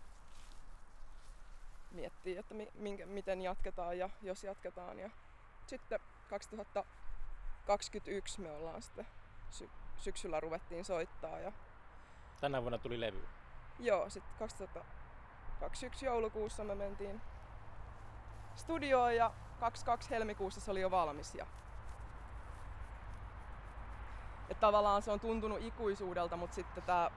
[1.91, 4.99] miettii että mi, minkä, miten jatketaan ja jos jatketaan.
[4.99, 5.09] Ja
[5.67, 9.07] sitten 2021 me ollaan sitten
[9.49, 11.51] sy- syksyllä ruvettiin soittaa ja
[12.41, 13.27] Tänä vuonna tuli levy.
[13.79, 17.21] Joo, sitten 2021 joulukuussa me mentiin
[18.55, 21.35] studioon ja 22 helmikuussa se oli jo valmis.
[21.35, 21.47] Ja...
[24.49, 27.11] Et tavallaan se on tuntunut ikuisuudelta, mutta sitten tämä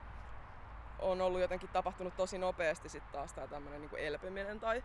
[0.99, 4.83] on ollut jotenkin tapahtunut tosi nopeasti sitten taas tämä tämmöinen niinku elpyminen tai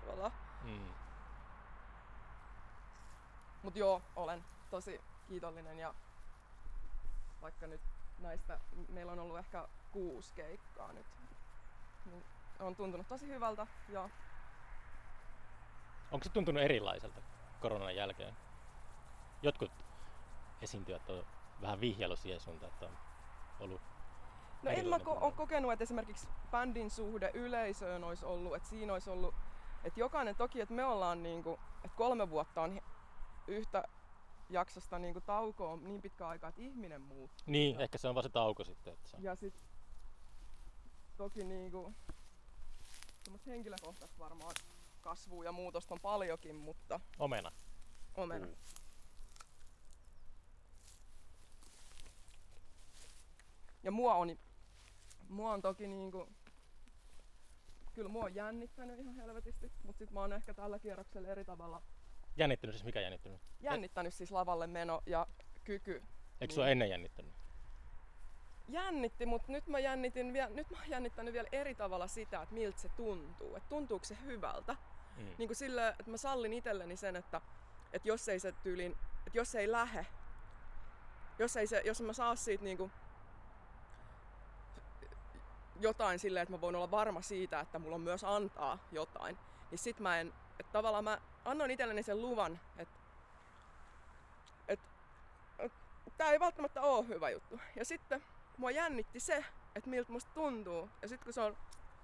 [0.00, 0.32] tavallaan.
[0.64, 0.94] Mm.
[3.62, 5.94] Mut joo, olen tosi kiitollinen ja
[7.42, 7.80] vaikka nyt
[8.18, 11.06] näistä, meillä on ollut ehkä kuusi keikkaa nyt,
[12.06, 12.24] niin
[12.60, 14.08] on tuntunut tosi hyvältä ja
[16.10, 17.20] Onko se tuntunut erilaiselta
[17.60, 18.36] koronan jälkeen?
[19.42, 19.72] Jotkut
[20.62, 21.24] esiintyjät on
[21.62, 22.96] vähän vihjailu siihen suuntaan, että on
[23.60, 23.80] ollut
[24.62, 28.92] No en mä ko- ole kokenut, että esimerkiksi bändin suhde yleisöön olisi ollut, että siinä
[28.92, 29.34] olisi ollut,
[29.84, 32.80] että jokainen toki, että me ollaan niinku, että kolme vuotta on
[33.46, 33.84] yhtä
[34.50, 37.44] jaksosta niinku taukoa on niin pitkä aika, että ihminen muuttuu.
[37.46, 38.92] Niin, Ja- ehkä se on vaan se tauko sitten.
[38.94, 39.22] Että se on.
[39.22, 39.54] Ja sit
[41.16, 41.94] toki niinku,
[43.24, 44.54] semmoista henkilökohtaista varmaan
[45.00, 47.52] kasvua ja muutosta on paljonkin, mutta Omena.
[48.14, 48.46] omena.
[48.46, 48.56] Puu.
[53.82, 54.36] Ja mua on,
[55.28, 56.28] mua on toki niinku,
[57.92, 61.82] kyllä mua on jännittänyt ihan helvetisti, mutta sit mä oon ehkä tällä kierroksella eri tavalla
[62.36, 63.40] Jännittynyt siis mikä jännittynyt?
[63.60, 65.26] jännittänyt siis lavalle meno ja
[65.64, 66.02] kyky.
[66.40, 66.72] Eikö sua Niin.
[66.72, 67.32] ennen jännittänyt?
[68.68, 72.54] Jännitti, mutta nyt mä jännitin vielä, nyt mä oon jännittänyt vielä eri tavalla sitä, että
[72.54, 73.56] miltä se tuntuu.
[73.56, 74.76] Että tuntuuko se hyvältä.
[75.16, 75.24] Mm.
[75.38, 77.40] Niin kuin sillä, että mä sallin itselleni sen, että,
[77.92, 78.92] että jos ei se tyylin,
[79.26, 80.06] että jos ei lähe,
[81.38, 82.90] jos, ei se, jos mä saa siitä niinku
[85.80, 89.38] jotain silleen, että mä voin olla varma siitä, että mulla on myös antaa jotain,
[89.70, 92.94] niin sit mä en, että tavallaan mä annoin itselleni sen luvan, että,
[94.68, 94.86] että,
[95.58, 95.78] että
[96.16, 97.60] tää ei välttämättä ole hyvä juttu.
[97.76, 98.22] Ja sitten
[98.56, 100.90] mua jännitti se, että miltä musta tuntuu.
[101.02, 101.56] Ja sitten kun se on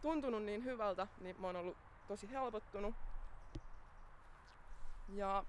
[0.02, 1.76] tuntunut niin hyvältä, niin mä oon ollut
[2.08, 2.94] tosi helpottunut.
[5.08, 5.44] Ja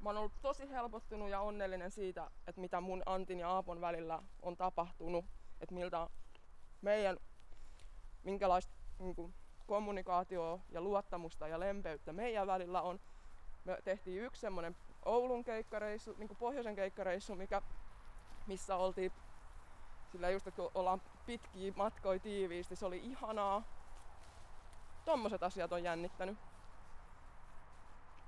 [0.00, 4.22] mä oon ollut tosi helpottunut ja onnellinen siitä, että mitä mun Antin ja Aapon välillä
[4.42, 5.24] on tapahtunut.
[5.60, 6.08] Että miltä
[6.82, 7.16] meidän,
[8.24, 9.34] minkälaista niin
[9.66, 13.00] kommunikaatioa ja luottamusta ja lempeyttä meidän välillä on.
[13.64, 17.62] Me tehtiin yksi semmonen Oulun keikkareissu, niin pohjoisen keikkareissu, mikä,
[18.46, 19.12] missä oltiin
[20.12, 23.62] sillä just, että kun ollaan pitkiä matkoja tiiviisti, se oli ihanaa.
[25.04, 26.38] Tommoset asiat on jännittänyt.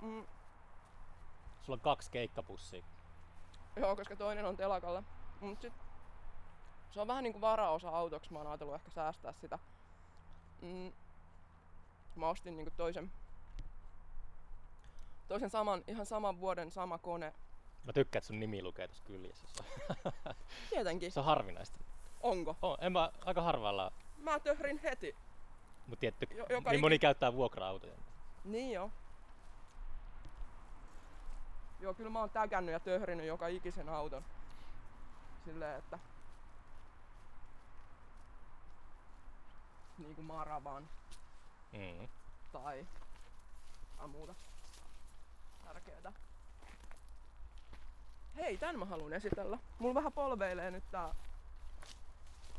[0.03, 0.27] Mm,
[1.63, 2.83] Sulla on kaksi keikkapussia.
[3.77, 5.03] joo, koska toinen on telakalla.
[5.41, 5.73] Mut sit,
[6.91, 9.59] se on vähän niinku varaosa autoksi, mä oon ajatellut ehkä säästää sitä.
[10.63, 10.93] Mm,
[12.17, 13.13] mä ostin niinku toisen,
[15.29, 17.35] toisen saman, ihan saman vuoden sama kone.
[17.85, 19.65] Mä tykkään, että sun nimi lukee tuossa kyljessä.
[20.71, 21.13] Tietenkin.
[21.13, 21.79] Se on harvinaista.
[22.21, 22.57] Onko?
[22.63, 25.15] On, en mä aika harvalla, Mä töhrin heti.
[25.87, 27.95] mutta tietty, Jo- joka niin moni käyttää vuokra-autoja.
[28.45, 28.91] Niin joo.
[31.81, 34.25] Joo, kyllä mä oon tägännyt ja töhrinyt joka ikisen auton.
[35.45, 35.99] Silleen, että...
[39.99, 40.89] niinku maravan
[41.77, 42.09] Mm.
[42.53, 42.87] tai
[44.09, 44.35] muuta
[45.65, 46.13] tärkeää.
[48.37, 49.59] Hei, tän mä haluan esitellä.
[49.79, 51.15] Mulla vähän polveilee nyt tää,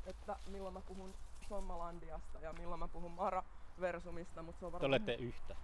[0.05, 1.13] että milloin mä puhun
[1.49, 3.43] Sommalandiasta ja milloin mä puhun Mara
[3.81, 4.89] Versumista, mutta se on Te varmaan...
[4.89, 5.55] olette yhtä.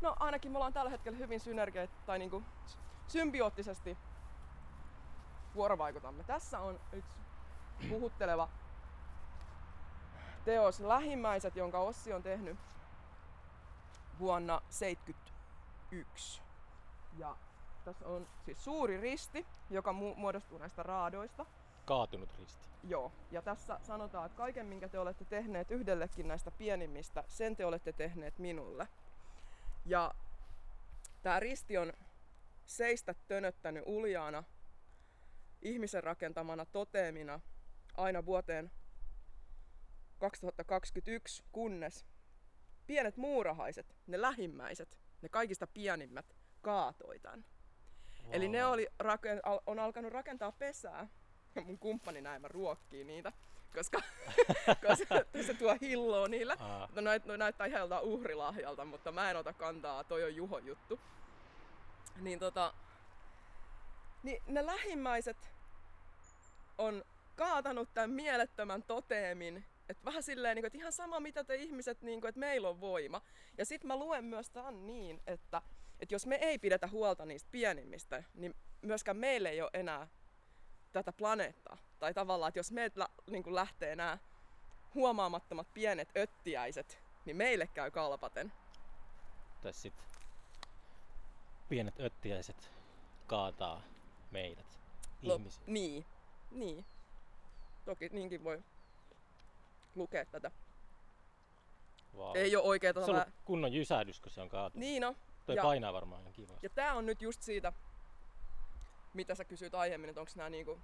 [0.00, 2.42] No ainakin me ollaan tällä hetkellä hyvin synergia tai niinku
[3.08, 3.98] symbioottisesti
[5.54, 6.24] vuorovaikutamme.
[6.24, 7.16] Tässä on yksi
[7.88, 8.48] puhutteleva
[10.44, 12.58] teos Lähimmäiset, jonka Ossi on tehnyt
[14.18, 16.42] vuonna 1971.
[17.18, 17.36] Ja
[17.84, 21.46] tässä on siis suuri risti, joka mu- muodostuu näistä raadoista.
[21.84, 22.68] Kaatunut risti.
[22.84, 27.66] Joo, ja tässä sanotaan, että kaiken minkä te olette tehneet yhdellekin näistä pienimmistä, sen te
[27.66, 28.88] olette tehneet minulle.
[29.86, 30.14] Ja
[31.22, 31.92] tämä risti on
[32.66, 34.44] seistä tönöttänyt uljaana
[35.62, 37.40] ihmisen rakentamana toteemina
[37.96, 38.70] aina vuoteen
[40.18, 42.06] 2021, kunnes
[42.88, 47.44] pienet muurahaiset, ne lähimmäiset, ne kaikista pienimmät, kaatoi tän.
[48.30, 48.86] Eli ne oli,
[49.66, 51.08] on alkanut rakentaa pesää
[51.54, 53.32] ja mun kumppani näin mä ruokkii niitä,
[53.74, 54.02] koska,
[54.86, 56.56] koska se tuo hilloa niille.
[56.58, 60.36] Aa, No, näyt, no näyttää ihan joltain uhrilahjalta, mutta mä en ota kantaa, toi on
[60.36, 61.00] Juho juttu.
[62.20, 62.74] Niin tota,
[64.22, 65.52] niin ne lähimmäiset
[66.78, 67.04] on
[67.36, 72.02] kaatanut tämän mielettömän toteemin, että vähän silleen, niin kuin, että ihan sama mitä te ihmiset,
[72.02, 73.22] niin kuin, että meillä on voima.
[73.58, 75.62] Ja sit mä luen myös tämän niin, että,
[76.00, 80.08] että jos me ei pidetä huolta niistä pienimmistä, niin myöskään meillä ei ole enää
[80.92, 81.76] tätä planeettaa.
[81.98, 84.18] Tai tavallaan, että jos meiltä niin kuin lähtee nämä
[84.94, 88.52] huomaamattomat pienet öttiäiset, niin meille käy kalpaten.
[89.62, 89.94] tai sit
[91.68, 92.72] pienet öttiäiset
[93.26, 93.82] kaataa
[94.30, 94.78] meidät.
[95.22, 95.64] Lop- Ihmisiä.
[95.66, 96.04] Niin,
[96.50, 96.84] niin.
[97.84, 98.62] Toki niinkin voi
[99.98, 100.50] lukea tätä.
[102.16, 102.36] Wow.
[102.36, 104.80] Ei ole oikeeta Se on ollut kunnon jysähdys, kun se on kaatunut.
[104.80, 105.14] Niin no.
[105.46, 106.66] Toi ja- painaa varmaan ihan kivasti.
[106.66, 107.72] Ja tää on nyt just siitä,
[109.14, 110.80] mitä sä kysyit aiemmin, että onko nämä niinku,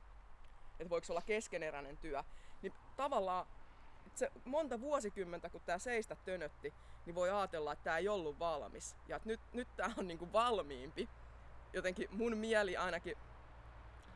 [0.78, 2.24] että voiko olla keskeneräinen työ.
[2.62, 3.46] Niin tavallaan
[4.14, 6.74] se monta vuosikymmentä, kun tämä seistä tönötti,
[7.06, 8.96] niin voi ajatella, että tämä ei ollut valmis.
[9.08, 11.08] Ja että nyt, nyt tämä on niinku valmiimpi.
[11.72, 13.16] Jotenkin mun mieli ainakin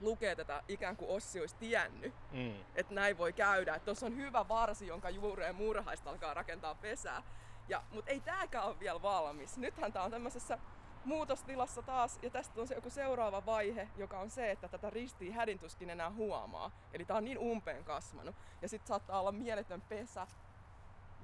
[0.00, 2.54] lukee tätä ikään kuin Ossi olisi tiennyt, Mm.
[2.74, 3.74] että näin voi käydä.
[3.74, 7.22] Että tuossa on hyvä varsi, jonka juureen muurahaista alkaa rakentaa pesää.
[7.68, 9.56] Ja, mutta ei tääkään ole vielä valmis.
[9.58, 10.58] Nythän tää on tämmöisessä
[11.04, 15.32] muutostilassa taas, ja tästä on se joku seuraava vaihe, joka on se, että tätä ristiin
[15.32, 16.70] hädintuskin enää huomaa.
[16.92, 18.36] Eli tää on niin umpeen kasvanut.
[18.62, 20.26] Ja sit saattaa olla mieletön pesä.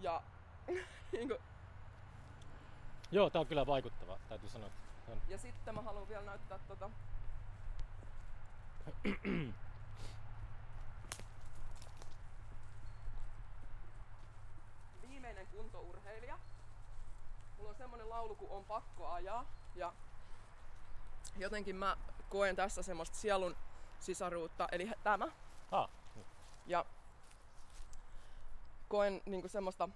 [0.01, 0.23] Ja
[1.13, 1.39] niin kuin,
[3.11, 4.71] Joo, tää on kyllä vaikuttava, täytyy sanoa.
[5.09, 5.19] On.
[5.29, 6.91] Ja sitten mä haluan vielä näyttää tota...
[15.09, 16.39] Viimeinen kuntourheilija.
[17.57, 19.45] Mulla on semmonen laulu, kun on pakko ajaa.
[19.75, 19.93] Ja
[21.37, 21.97] jotenkin mä
[22.29, 23.57] koen tässä semmoista sielun
[24.01, 25.29] sisaruutta, eli tämä.
[25.71, 25.91] Ah,
[26.67, 26.85] Ja
[28.89, 29.89] koen niinku semmoista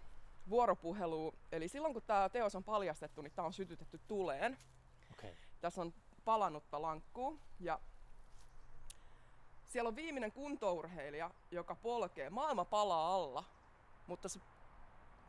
[0.48, 1.32] vuoropuhelua.
[1.52, 4.58] Eli silloin kun tämä teos on paljastettu, niin tämä on sytytetty tuleen
[5.12, 5.30] okei.
[5.30, 5.42] Okay.
[5.60, 7.80] tässä on palannutta lankkuu ja
[9.68, 12.30] siellä on viimeinen kuntourheilija, joka polkee.
[12.30, 13.44] Maailma palaa alla,
[14.06, 14.40] mutta se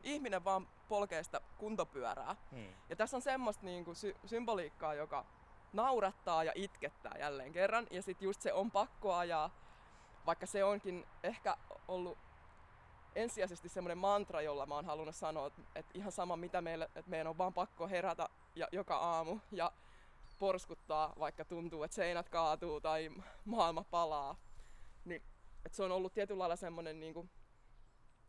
[0.02, 2.36] ihminen vaan polkee sitä kuntopyörää.
[2.50, 2.74] Hmm.
[2.88, 5.24] Ja tässä on semmoista niinku sy- symboliikkaa, joka
[5.72, 7.86] naurattaa ja itkettää jälleen kerran.
[7.90, 9.50] Ja sitten just se on pakko ajaa,
[10.26, 11.56] vaikka se onkin ehkä
[11.88, 12.18] ollut
[13.14, 17.10] ensisijaisesti semmoinen mantra, jolla mä oon halunnut sanoa, että, että ihan sama mitä meille, että
[17.10, 19.72] meidän on vaan pakko herätä ja, joka aamu ja
[20.40, 23.10] porskuttaa, vaikka tuntuu, että seinät kaatuu tai
[23.44, 24.36] maailma palaa.
[25.04, 25.22] Niin,
[25.64, 27.30] että se on ollut tietyllä lailla semmoinen niin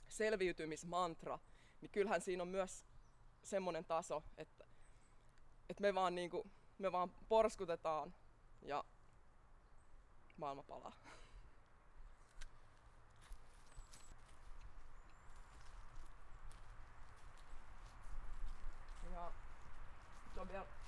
[0.07, 1.39] selviytymismantra,
[1.81, 2.85] niin kyllähän siinä on myös
[3.43, 4.65] semmoinen taso, että,
[5.69, 8.13] että me, vaan niin kuin, me vaan porskutetaan
[8.61, 8.83] ja
[10.37, 10.93] maailma palaa.
[19.13, 19.31] Ja
[20.23, 20.80] sitten on vielä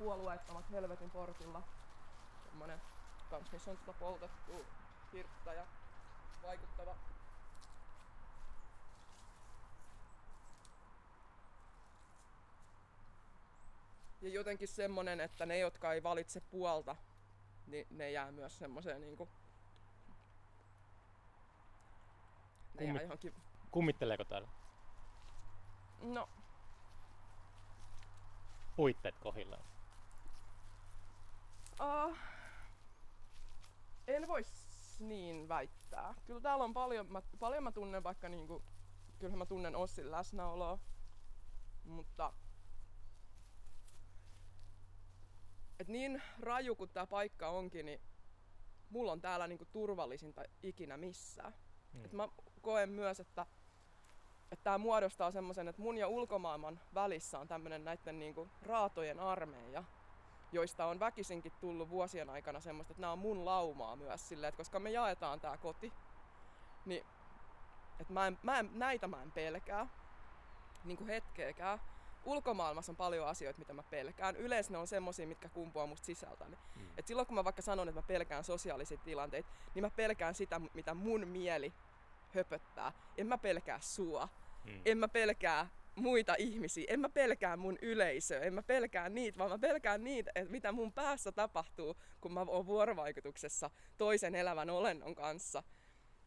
[0.00, 1.62] puolueettomat helvetin portilla.
[2.44, 2.80] Semmonen
[3.30, 4.66] kans, missä on tota poltettu
[5.12, 5.66] hirttä ja
[6.42, 6.96] vaikuttava
[14.22, 16.96] Ja jotenkin semmonen, että ne, jotka ei valitse puolta,
[17.66, 19.28] niin ne jää myös semmoiseen niinku...
[22.74, 23.34] Ne jää Kummi- johonkin...
[23.70, 24.48] Kummitteleeko täällä
[26.02, 26.28] No,
[28.76, 29.79] puitteet kohillaan?
[31.80, 32.16] Uh,
[34.06, 36.14] en vois niin väittää.
[36.26, 38.62] Kyllä täällä on paljon, mä, paljon mä tunnen vaikka niinku
[39.18, 40.78] kyllähän mä tunnen Ossin läsnäoloa,
[41.84, 42.32] mutta
[45.80, 48.00] et niin raju kuin tää paikka onkin, niin
[48.90, 51.54] mulla on täällä niinku turvallisinta ikinä missään.
[51.92, 52.04] Mm.
[52.04, 52.28] Et mä
[52.60, 53.46] koen myös, että
[54.52, 59.84] että tämä muodostaa semmoisen, että mun ja ulkomaailman välissä on tämmöinen näiden niinku raatojen armeija,
[60.52, 64.56] joista on väkisinkin tullut vuosien aikana semmoista, että nämä on mun laumaa myös silleen, että
[64.56, 65.92] koska me jaetaan tämä koti,
[66.84, 67.06] niin
[68.00, 69.86] että mä en, mä en, näitä mä en pelkää,
[70.84, 71.80] niin kuin hetkeäkään.
[72.24, 74.36] Ulkomaailmassa on paljon asioita, mitä mä pelkään.
[74.36, 76.58] Yleensä ne on semmosia, mitkä kumpuaa musta sisältäni.
[76.76, 76.88] Mm.
[76.96, 80.60] Et silloin kun mä vaikka sanon, että mä pelkään sosiaalisia tilanteita, niin mä pelkään sitä,
[80.74, 81.72] mitä mun mieli
[82.34, 82.92] höpöttää.
[83.18, 84.28] En mä pelkää sua.
[84.64, 84.82] Mm.
[84.84, 85.66] En mä pelkää
[86.00, 86.84] muita ihmisiä.
[86.88, 88.40] En mä pelkää mun yleisöä.
[88.40, 92.40] En mä pelkää niitä, vaan mä pelkään niitä, että mitä mun päässä tapahtuu, kun mä
[92.48, 95.62] oon vuorovaikutuksessa toisen elävän olennon kanssa.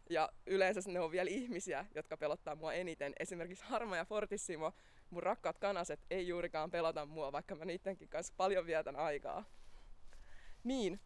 [0.09, 3.13] Ja yleensä ne on vielä ihmisiä, jotka pelottaa mua eniten.
[3.19, 4.71] Esimerkiksi Harma ja Fortissimo,
[5.09, 9.45] mun rakkaat kanaset, ei juurikaan pelota mua, vaikka mä niidenkin kanssa paljon vietän aikaa.
[10.63, 10.99] Niin,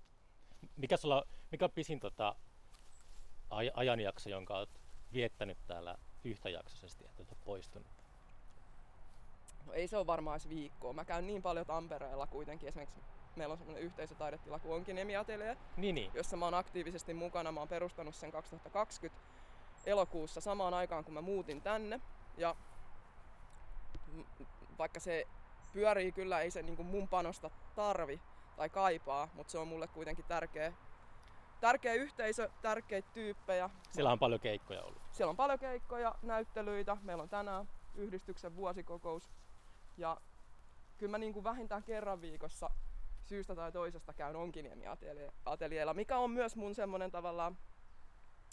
[0.75, 2.35] Mikä, sulla, mikä on pisin tota,
[3.51, 4.81] aj- ajanjakso, jonka olet
[5.13, 7.96] viettänyt täällä yhtäjaksoisesti, että olet poistunut?
[9.73, 10.93] Ei se ole varmaan edes viikkoa.
[10.93, 12.69] Mä käyn niin paljon Tampereella kuitenkin.
[12.69, 13.01] Esimerkiksi
[13.35, 16.11] meillä on semmoinen yhteisötaidetila kuin onkin Emiatelie, Niin, niin.
[16.13, 17.51] jossa mä oon aktiivisesti mukana.
[17.51, 19.21] Mä oon perustanut sen 2020
[19.85, 22.01] elokuussa samaan aikaan, kun mä muutin tänne.
[22.37, 22.55] Ja
[24.77, 25.27] vaikka se
[25.73, 28.21] pyörii kyllä, ei se niin kuin mun panosta tarvi
[28.55, 30.73] tai kaipaa, mutta se on mulle kuitenkin tärkeä,
[31.59, 33.69] tärkeä yhteisö, tärkeitä tyyppejä.
[33.91, 35.01] Siellä on paljon keikkoja ollut.
[35.11, 36.97] Siellä on paljon keikkoja, näyttelyitä.
[37.01, 39.29] Meillä on tänään yhdistyksen vuosikokous.
[39.97, 40.21] Ja
[40.97, 42.69] kyllä mä niin kuin vähintään kerran viikossa
[43.25, 47.57] syystä tai toisesta käyn Onkiniemi-ateljeella, mikä on myös mun semmonen tavallaan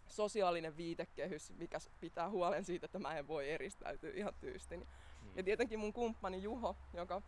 [0.06, 4.80] sosiaalinen viitekehys, mikä pitää huolen siitä, että mä en voi eristäytyä ihan tyystin.
[4.80, 5.30] Mm.
[5.36, 7.22] Ja tietenkin mun kumppani Juho, joka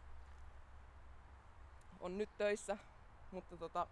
[2.01, 2.79] on nyt töissä,
[3.31, 3.87] mutta tota,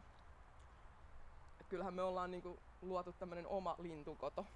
[1.69, 4.47] kyllähän me ollaan niinku luotu tämmönen oma lintukoto.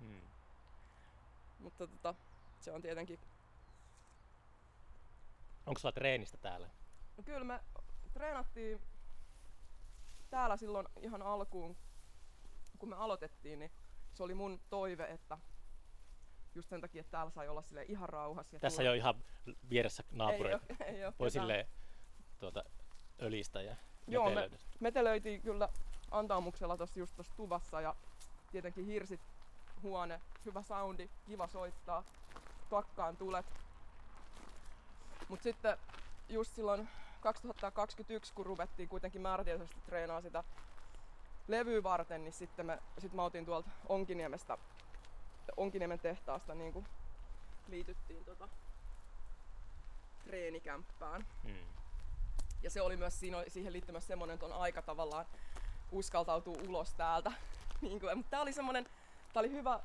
[0.00, 0.20] Mm.
[1.58, 2.14] Mutta tota,
[2.60, 3.18] se on tietenkin...
[5.66, 6.70] Onko sulla treenistä täällä?
[7.16, 7.60] No kyllä me
[8.12, 8.80] treenattiin
[10.30, 11.76] täällä silloin ihan alkuun,
[12.78, 13.70] kun me aloitettiin, niin
[14.14, 15.38] se oli mun toive, että
[16.54, 18.58] just sen takia, että täällä sai olla sille ihan rauhassa.
[18.58, 19.24] Tässä tulla- jo ihan
[19.70, 20.66] vieressä ei naapureita.
[20.84, 21.30] ei oo Voi ketään.
[21.30, 21.66] silleen
[22.38, 22.64] tuota,
[23.22, 25.68] ölistä ja Joo, me- metelöitiin kyllä
[26.10, 27.96] antaamuksella tossa just tossa tuvassa ja
[28.50, 29.20] tietenkin hirsit,
[29.82, 32.04] huone, hyvä soundi, kiva soittaa,
[32.68, 33.46] takkaan tulet.
[35.32, 35.78] Mut sitten
[36.28, 36.88] just silloin
[37.20, 40.44] 2021, kun ruvettiin kuitenkin määrätietoisesti treenaa sitä
[41.48, 44.58] levyä varten, niin sitten me, sit mä otin tuolta Onkiniemestä,
[45.56, 46.86] Onkiniemen tehtaasta niin kuin
[47.68, 48.48] liityttiin tota
[50.24, 51.26] treenikämppään.
[51.44, 51.66] Mm.
[52.62, 55.26] Ja se oli myös, siinä oli, siihen liittyy myös semmonen, että on aika tavallaan
[55.92, 57.32] uskaltautuu ulos täältä.
[57.80, 58.84] niin kuin, mutta tää oli semmonen,
[59.32, 59.80] tää oli hyvä,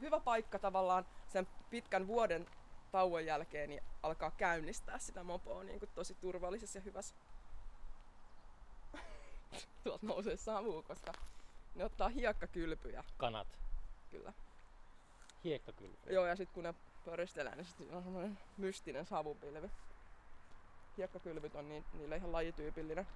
[0.00, 2.46] hyvä paikka tavallaan sen pitkän vuoden
[2.92, 7.14] tauon jälkeen niin alkaa käynnistää sitä mopoa niin kuin tosi turvallisessa ja hyvässä.
[9.84, 11.12] Tuolta nousee savu, koska
[11.74, 13.58] ne ottaa hiekkakylpyjä, Kanat.
[14.10, 14.32] kyllä.
[15.44, 16.12] Hiekkakylpy.
[16.12, 16.74] Joo, ja sitten kun ne
[17.04, 19.70] pöristelee, niin sitten on semmoinen mystinen savupilvi.
[20.96, 23.06] Hiekkakylvyt on niin, niille ihan lajityypillinen.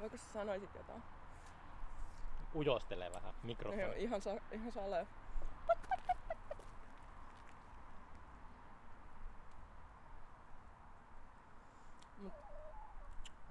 [0.00, 1.02] Voiko sä sanoisit jotain?
[2.54, 4.02] Ujostelee vähän Joo, mikrofoni.
[4.04, 5.06] ihan, sa, ihan salee.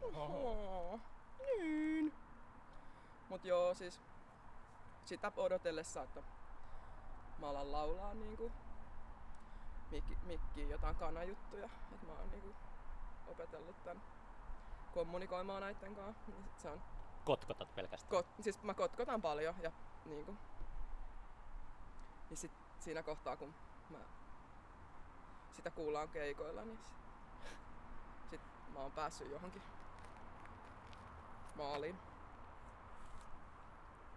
[0.01, 0.99] Oho.
[1.39, 2.13] Niin.
[3.29, 4.01] Mut joo, siis
[5.05, 6.23] sitä odotellessa, että
[7.39, 8.51] mä alan laulaa niinku
[9.91, 11.69] mikki, mikkiin jotain kanajuttuja.
[11.91, 12.55] Että mä oon niinku
[13.27, 14.01] opetellut tän
[14.93, 16.31] kommunikoimaan näitten kanssa.
[16.31, 16.81] Niin sit se on
[17.25, 18.09] Kotkotat pelkästään.
[18.09, 19.71] Kot, siis mä kotkotan paljon ja
[20.05, 20.35] niinku,
[22.29, 23.53] niin sit siinä kohtaa kun
[23.89, 23.97] mä
[25.51, 26.93] sitä kuullaan keikoilla, niin sit,
[28.29, 28.41] sit
[28.73, 29.61] mä oon päässyt johonkin
[31.55, 31.95] maaliin.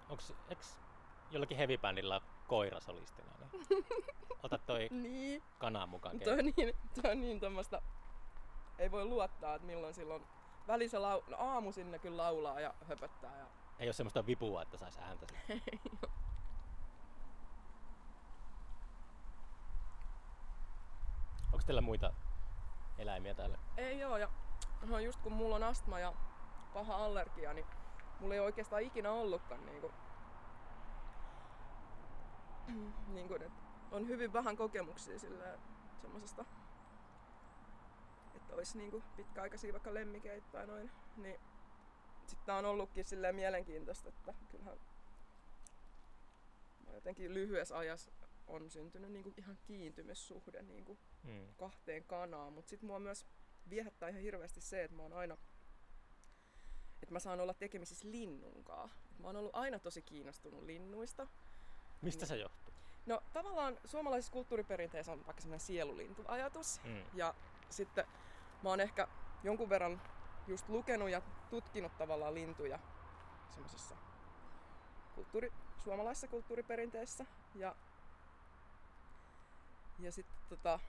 [0.08, 0.76] Onks, eks
[1.30, 3.32] jollakin heavy-bändillä ole koira solistina?
[3.40, 3.84] Niin
[4.42, 6.20] ota toi Niin, kana mukaan.
[6.20, 7.82] toi on niin, toi on niin tommosta,
[8.78, 10.26] ei voi luottaa, että milloin silloin
[10.66, 13.46] välissä lau- no aamuisin ne kyllä laulaa ja höpöttää ja
[13.78, 15.26] Ei ole semmoista vipua, että sais ääntä.
[21.62, 22.14] Onko teillä muita
[22.98, 23.58] eläimiä täällä?
[23.76, 24.28] Ei joo, ja
[24.86, 26.14] no just kun mulla on astma ja
[26.74, 27.66] paha allergia, niin
[28.20, 29.92] mulla ei oikeastaan ikinä ollutkaan niinku
[33.14, 33.58] niin kuin, että
[33.90, 35.58] on hyvin vähän kokemuksia sillä
[36.00, 36.44] semmosesta,
[38.34, 40.90] että olisi niin kuin pitkäaikaisia vaikka lemmikeitä tai noin.
[41.16, 41.40] Niin
[42.26, 44.78] sitten tää on ollutkin silleen mielenkiintoista, että kyllähän
[46.92, 48.10] jotenkin lyhyessä ajassa
[48.46, 51.54] on syntynyt niin kuin ihan kiintymyssuhde niin kuin Mm.
[51.56, 53.26] kahteen kanaan, mutta sitten mua myös
[53.70, 55.36] viehättää ihan hirveästi se, että mä oon aina
[57.02, 58.88] että mä saan olla tekemisissä linnunkaa.
[59.18, 61.26] Mä oon ollut aina tosi kiinnostunut linnuista.
[62.02, 62.28] Mistä Niin.
[62.28, 62.74] se johtuu?
[63.06, 66.80] No tavallaan suomalaisessa kulttuuriperinteessä on vaikka semmoinen sielulintuajatus.
[66.84, 67.02] Mm.
[67.14, 67.34] Ja
[67.70, 68.04] sitten
[68.62, 69.08] mä oon ehkä
[69.42, 70.02] jonkun verran
[70.46, 72.78] just lukenut ja tutkinut tavallaan lintuja
[73.50, 73.96] semmoisessa
[75.14, 75.52] kulttuuri,
[75.84, 77.26] suomalaisessa kulttuuriperinteessä.
[77.54, 77.76] Ja,
[79.98, 80.80] ja sitten tota,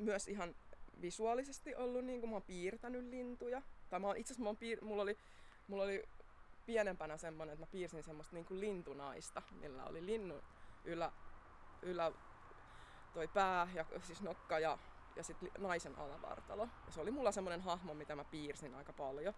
[0.00, 0.54] myös ihan
[1.02, 3.62] visuaalisesti ollut, niin kuin mä oon piirtänyt lintuja.
[3.90, 5.16] Tai mä oon, itse asiassa piir, mulla, oli,
[5.68, 6.08] mulla oli
[6.66, 10.34] pienempänä semmonen, että mä piirsin semmoista niin kuin lintunaista, millä oli linnu
[10.84, 11.12] ylä,
[11.82, 12.12] ylä
[13.14, 14.78] toi pää ja siis nokka ja,
[15.16, 16.68] ja sitten naisen alavartalo.
[16.86, 19.34] Ja se oli mulla semmonen hahmo, mitä mä piirsin aika paljon.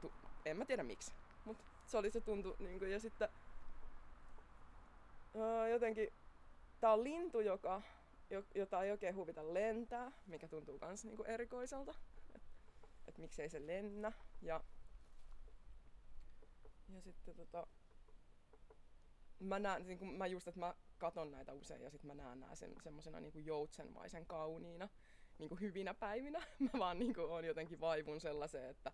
[0.00, 0.12] Tu-
[0.44, 2.56] en mä tiedä miksi, mutta se oli se tuntu.
[2.58, 3.28] Niin kuin, ja sitten
[5.36, 6.12] öö, jotenkin
[6.80, 8.03] tää on lintu, joka, jo-
[8.54, 11.94] jota ei oikein huvita lentää, mikä tuntuu kans niinku erikoiselta.
[12.34, 12.48] Että
[13.08, 14.12] et miksei se lennä.
[14.42, 14.64] Ja,
[16.88, 17.66] ja sitten tota,
[19.38, 22.40] mä näen, niin kuin mä just, että mä katon näitä usein ja sitten mä näen
[22.40, 24.88] nää sen, semmosena niin joutsenmaisen kauniina
[25.38, 26.38] niin kuin hyvinä päivinä.
[26.72, 28.92] Mä vaan niin kuin oon jotenkin vaivun sellaiseen, että,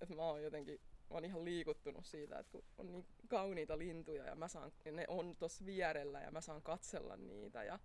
[0.00, 0.80] että mä oon jotenkin
[1.10, 5.04] mä oon ihan liikuttunut siitä, että kun on niin kauniita lintuja ja mä saan, ne
[5.08, 7.78] on tossa vierellä ja mä saan katsella niitä ja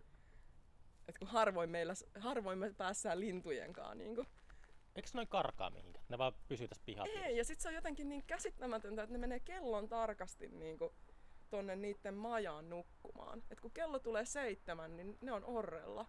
[1.10, 4.28] että kun harvoin, meillä, harvoin me päässään lintujenkaan niin kuin
[4.96, 6.06] Eikö noin karkaa mihinkään?
[6.10, 7.14] Ne vaan pysyy tässä pihalla.
[7.14, 10.94] ei, ja sitten se on jotenkin niin käsittämätöntä, että ne menee kellon tarkasti niin kuin
[11.50, 13.44] tonne niiden majaan nukkumaan.
[13.52, 16.06] Et kun kello tulee seitsemän, niin ne on orrella.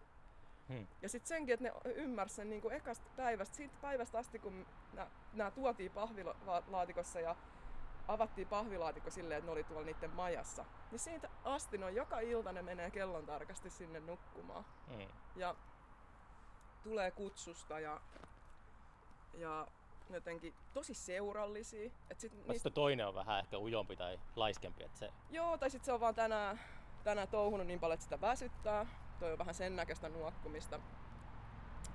[0.69, 0.87] Hmm.
[1.01, 4.65] Ja sitten senkin, että ne ymmärsi sen niin kuin ekasta päivästä, siitä päivästä asti, kun
[5.33, 7.35] nämä tuotiin pahvilaatikossa ja
[8.13, 10.65] avattiin pahvilaatikko silleen, että ne oli tuolla niiden majassa.
[10.91, 14.65] Niin siitä asti on joka ilta ne menee kellon tarkasti sinne nukkumaan.
[14.87, 15.07] Mm.
[15.35, 15.55] Ja
[16.83, 18.01] tulee kutsusta ja,
[19.33, 19.67] ja
[20.09, 21.91] jotenkin tosi seurallisia.
[22.09, 22.53] Et sit Niistä...
[22.53, 25.11] Sitten toinen on vähän ehkä ujompi tai laiskempi, että se...
[25.29, 26.59] Joo, tai sitten se on vaan tänään,
[27.03, 28.85] tänään touhunut niin paljon, että sitä väsyttää.
[29.19, 30.79] Toi on vähän sen näköistä nuokkumista.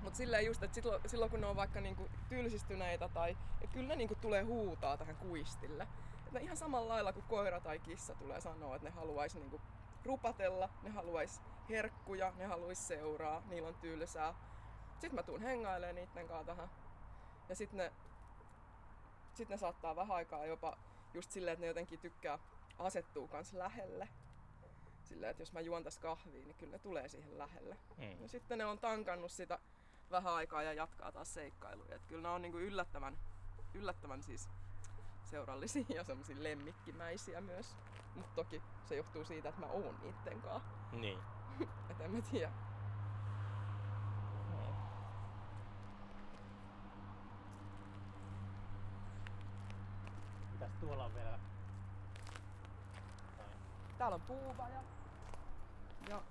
[0.07, 3.36] Mutta silleen just, että silloin, silloin kun ne on vaikka niinku tylsistyneitä tai...
[3.61, 5.88] Et kyllä ne niinku tulee huutaa tähän kuistille.
[6.26, 9.61] Et ne ihan samalla lailla kuin koira tai kissa tulee sanoa, että ne haluaisi niinku
[10.04, 11.40] rupatella, ne haluaisi
[11.70, 14.34] herkkuja, ne haluaisi seuraa, niillä on tylsää.
[14.90, 16.70] Sitten mä tuun hengailemaan niitten kanssa tähän.
[17.48, 17.92] Ja sitten ne,
[19.34, 20.78] sit ne saattaa vähän aikaa jopa
[21.14, 22.38] just silleen, että ne jotenkin tykkää
[22.78, 24.09] asettuu kans lähelle.
[25.02, 27.76] Silleen, että jos mä juon tässä kahvia, niin kyllä ne tulee siihen lähelle.
[27.96, 28.22] Mm.
[28.22, 29.59] Ja sitten ne on tankannut sitä
[30.11, 31.94] vähän aikaa ja jatkaa taas seikkailuja.
[31.94, 33.18] Et kyllä ne on niinku yllättävän,
[33.74, 34.48] yllättävän siis
[35.24, 37.76] seurallisia ja semmosia lemmikkimäisiä myös.
[38.14, 40.70] Mutta toki se johtuu siitä, että mä oon niitten kanssa.
[40.92, 41.18] Niin.
[41.90, 42.52] Et en mä tiedä.
[44.50, 44.74] Mm.
[50.52, 51.38] Mitäs tuolla on vielä?
[53.98, 54.82] Täällä on puuvaja.
[56.09, 56.22] Ja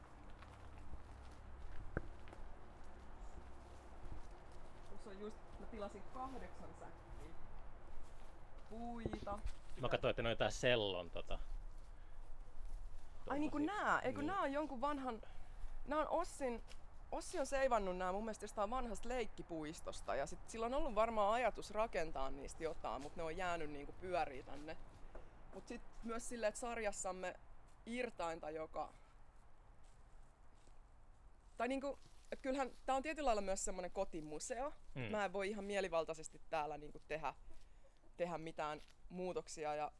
[5.06, 7.36] Tuossa on just, mä tilasin kahdeksan säkkiä
[8.70, 9.40] puita.
[9.82, 11.40] Mä katsoin, että ne on jotain sellon tota...
[13.30, 14.28] Ai niinku nää, eikö Niin.
[14.28, 15.22] nää on jonkun vanhan,
[15.88, 16.64] nää on Ossin,
[17.12, 21.34] Ossi on seivannut nää mun mielestä jostain vanhasta leikkipuistosta ja sit sillä on ollut varmaan
[21.34, 24.78] ajatus rakentaa niistä jotain, mutta ne on jäänyt niinku pyörii tänne.
[25.54, 27.36] Mut sit myös silleen, että sarjassamme
[27.86, 28.94] Irtainta, joka...
[31.58, 32.00] Tai niinku,
[32.32, 34.70] et kyllähän tää on tietyllä lailla myös semmonen kotimuseo.
[34.70, 35.02] Mm.
[35.02, 35.12] Mm.
[35.12, 37.34] Mä en voi ihan mielivaltaisesti täällä niinku tehdä,
[38.18, 39.92] tehdä mitään muutoksia ja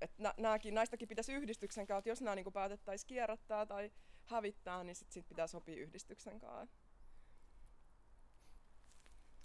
[0.00, 3.92] et nä, nääkin, näistäkin pitäisi yhdistyksen kanssa, että jos nämä niinku päätettäisiin kierrättää tai
[4.24, 6.76] hävittää, niin sit, sit pitää sopia yhdistyksen kanssa.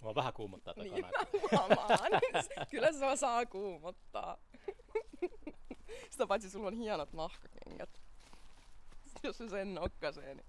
[0.00, 1.04] Mua vähän kuumottaa Niin
[1.50, 1.68] takana.
[1.68, 2.66] mä.
[2.70, 4.38] Kyllä se saa kuumottaa.
[6.10, 8.00] Sitä paitsi sulla on hienot nahkakengät.
[9.22, 10.46] Jos se sen nokkasee, niin,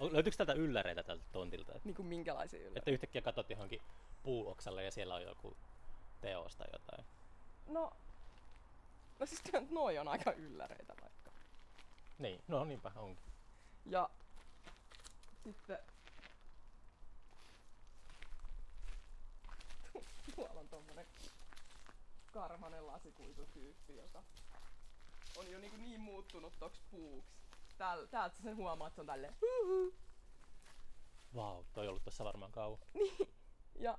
[0.00, 1.74] Löytyykö täältä ylläreitä tältä tontilta?
[1.74, 2.78] Et- niin kuin minkälaisia yllä.
[2.78, 3.82] Että yhtäkkiä katsot johonkin
[4.22, 5.56] puuoksalle ja siellä on joku
[6.20, 7.04] teos tai jotain.
[7.66, 7.92] No,
[9.18, 11.30] no siis noi on aika ylläreitä vaikka.
[12.18, 13.24] Niin, no niinpä onkin.
[13.86, 14.10] Ja
[15.44, 15.78] sitten
[20.36, 21.06] tuolla on tommonen
[22.32, 24.22] karmanen lasikuitutyyppi, joka
[25.36, 27.39] on jo niinku niin muuttunut toks puuks.
[27.80, 29.34] Täl, täältä sen huomaat, että se on tälleen.
[31.34, 32.78] Vau, wow, toi on ollut tässä varmaan kauan.
[33.78, 33.98] Ja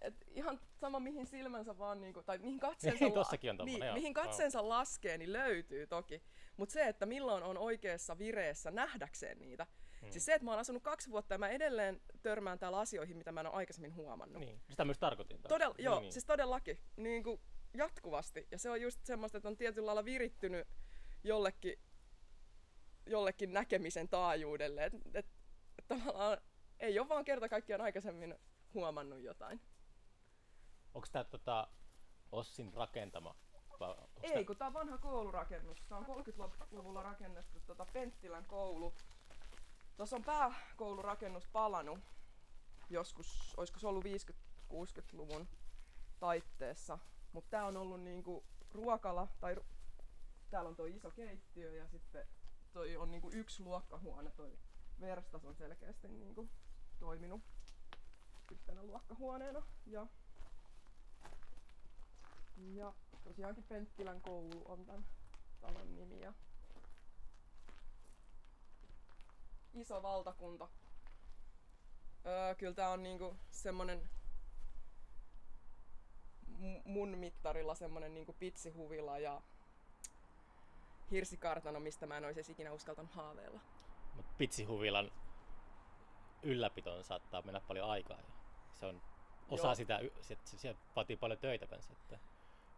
[0.00, 3.94] et ihan sama mihin silmänsä vaan niinku, tai mihin katseensa, Niin, tossakin on tommonen, niin,
[3.94, 6.22] mihin katseensa laskee, niin löytyy toki.
[6.56, 9.66] Mutta se, että milloin on oikeassa vireessä nähdäkseen niitä.
[10.00, 10.10] Hmm.
[10.10, 13.32] Siis se, että mä oon asunut kaksi vuotta ja mä edelleen törmään täällä asioihin, mitä
[13.32, 14.40] mä en ole aikaisemmin huomannut.
[14.40, 15.42] Niin, sitä myös tarkoitin.
[15.42, 16.12] Todella, niin, joo, niin.
[16.12, 16.78] siis todellakin.
[16.96, 17.40] Niin kuin
[17.74, 18.48] jatkuvasti.
[18.50, 20.68] Ja se on just semmoista, että on tietyllä lailla virittynyt
[21.24, 21.78] jollekin,
[23.06, 24.84] jollekin näkemisen taajuudelle.
[24.84, 25.26] Että et,
[25.78, 26.38] et tavallaan
[26.80, 28.34] ei ole vaan kerta kaikkiaan aikaisemmin
[28.74, 29.60] huomannut jotain.
[30.94, 31.68] Onko tää tota
[32.32, 33.34] Ossin rakentama?
[33.80, 35.82] Vai Ei, kun tää on vanha koulurakennus.
[35.88, 38.94] Tää on 30-luvulla rakennettu tota Penttilän koulu.
[39.96, 41.98] Tuossa on pääkoulurakennus palanut
[42.90, 45.48] joskus, olisiko se ollut 50-60-luvun
[46.20, 46.98] taitteessa.
[47.32, 49.64] Mutta tää on ollut niinku ruokala, tai ru-
[50.50, 52.26] täällä on toi iso keittiö ja sitten
[52.72, 54.58] toi on niinku yksi luokkahuone, toi
[55.00, 56.48] verstas on selkeästi niinku
[56.98, 57.42] toiminut
[58.50, 59.62] yhtenä luokkahuoneena.
[59.86, 60.06] Ja
[62.56, 62.92] ja
[63.24, 65.06] tosiaankin Penttilän koulu on tämän
[65.60, 66.20] talon nimi.
[66.20, 66.32] Ja
[69.74, 70.68] iso valtakunta.
[72.26, 74.10] Öö, kyllä tää on niinku semmonen
[76.58, 79.42] mu- mun mittarilla semmonen niinku pitsihuvila ja
[81.10, 83.60] hirsikartano, mistä mä en olisi edes ikinä uskaltanut haaveilla.
[84.14, 85.10] Mut pitsihuvilan
[86.42, 88.18] ylläpitoon saattaa mennä paljon aikaa.
[88.18, 88.28] Ja
[88.74, 89.02] se on
[89.48, 89.74] osa Joo.
[89.74, 92.18] sitä, se, se, vaatii paljon töitä kanssa, että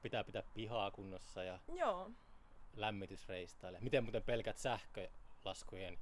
[0.03, 2.11] pitää pitää pihaa kunnossa ja Joo,
[2.76, 3.78] lämmitysreistaille.
[3.80, 5.99] Miten muuten pelkät sähkölaskujen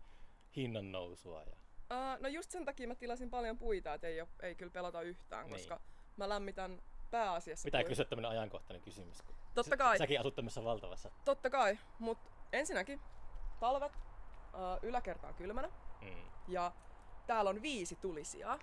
[0.57, 1.57] hinnan nousua ja
[1.93, 5.47] Öö, no just sen takia mä tilasin paljon puita, että ei, ei kyllä pelata yhtään,
[5.47, 5.53] Niin.
[5.57, 5.81] koska
[6.16, 9.18] mä lämmitän pääasiassa pitää kysyä tämmönen ajankohtainen kysymys.
[9.54, 9.98] Totta kai.
[9.98, 11.11] Säkin asut tämmöisessä valtavassa.
[11.24, 13.00] Totta kai, mutta ensinnäkin
[13.61, 13.92] talvet
[14.54, 15.68] öö, yläkerta on kylmänä
[16.02, 16.30] Mm.
[16.48, 16.72] ja
[17.26, 18.58] täällä on viisi tulisijaa,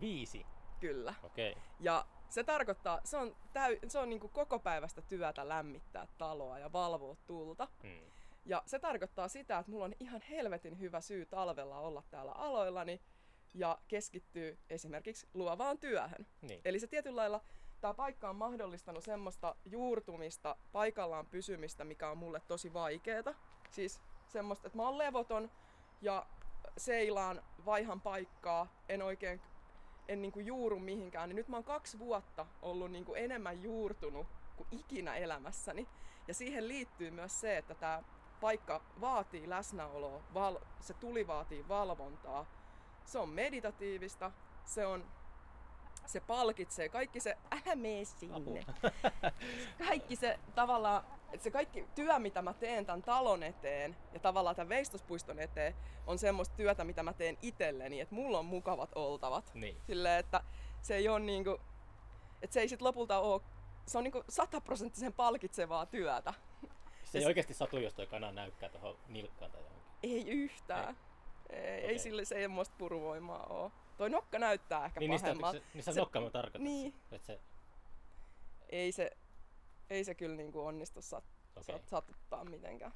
[0.00, 0.46] Viisi.
[0.80, 1.14] kyllä.
[1.22, 1.50] Okei.
[1.52, 1.62] Okay.
[1.80, 6.72] Ja se tarkoittaa, se on, täy, se on niinku koko päivästä työtä lämmittää taloa ja
[6.72, 7.68] valvoa tulta.
[7.82, 8.00] Mm.
[8.44, 13.00] Ja se tarkoittaa sitä, että mulla on ihan helvetin hyvä syy talvella olla täällä aloillani
[13.54, 16.26] ja keskittyy esimerkiksi luovaan työhön.
[16.42, 16.60] Niin.
[16.64, 17.40] Eli se tietyllä lailla
[17.84, 23.34] tämä paikka on mahdollistanut semmoista juurtumista, paikallaan pysymistä, mikä on mulle tosi vaikeeta.
[23.70, 25.50] Siis semmoista, että mä oon levoton
[26.02, 26.26] ja
[26.76, 29.40] seilaan, vaihan paikkaa, en oikein
[30.08, 34.26] en niinku juuru mihinkään, niin nyt mä oon kaksi vuotta ollut niinku enemmän juurtunut
[34.56, 35.88] kuin ikinä elämässäni.
[36.28, 38.02] Ja siihen liittyy myös se, että tämä
[38.40, 42.46] paikka vaatii läsnäoloa, val- se tuli vaatii valvontaa.
[43.04, 44.32] Se on meditatiivista,
[44.64, 45.04] se on
[46.06, 48.64] se palkitsee, kaikki se, älä mene sinne.
[49.88, 54.56] Kaikki se tavallaan, että se kaikki työ, mitä mä teen tämän talon eteen ja tavallaan
[54.56, 55.74] tämän veistospuiston eteen,
[56.06, 59.50] on semmoista työtä, mitä mä teen itselleni, että mulla on mukavat oltavat.
[59.54, 59.76] Niin.
[59.86, 60.40] Silleen, että
[60.82, 61.60] se ei ole niinku,
[62.42, 63.40] että se ei sit lopulta ole,
[63.86, 66.34] se on niinku sataprosenttisen palkitsevaa työtä.
[67.04, 69.92] Se ei oikeasti satu, jos toi kana näykkää tuohon nilkkaan tai johonkin.
[70.02, 70.96] Ei yhtään.
[71.50, 71.98] Ei, ei Okei.
[71.98, 73.72] sille semmoista puruvoimaa oo.
[73.96, 75.58] Toi nokka näyttää ehkä Niin pahemmalta.
[75.58, 76.64] se, niistä Se- nokkaa mä tarkoitan.
[76.64, 76.94] Niin.
[77.12, 77.40] Että se,
[78.68, 79.10] Ei se,
[79.90, 81.24] ei se kyllä niinku onnistu sat,
[81.60, 82.92] sat, satuttaa mitenkään.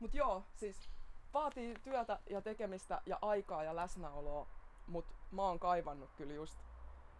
[0.00, 0.90] Mut joo, siis
[1.34, 4.46] vaatii työtä ja tekemistä ja aikaa ja läsnäoloa,
[4.86, 6.58] mut mä oon kaivannut kyllä just,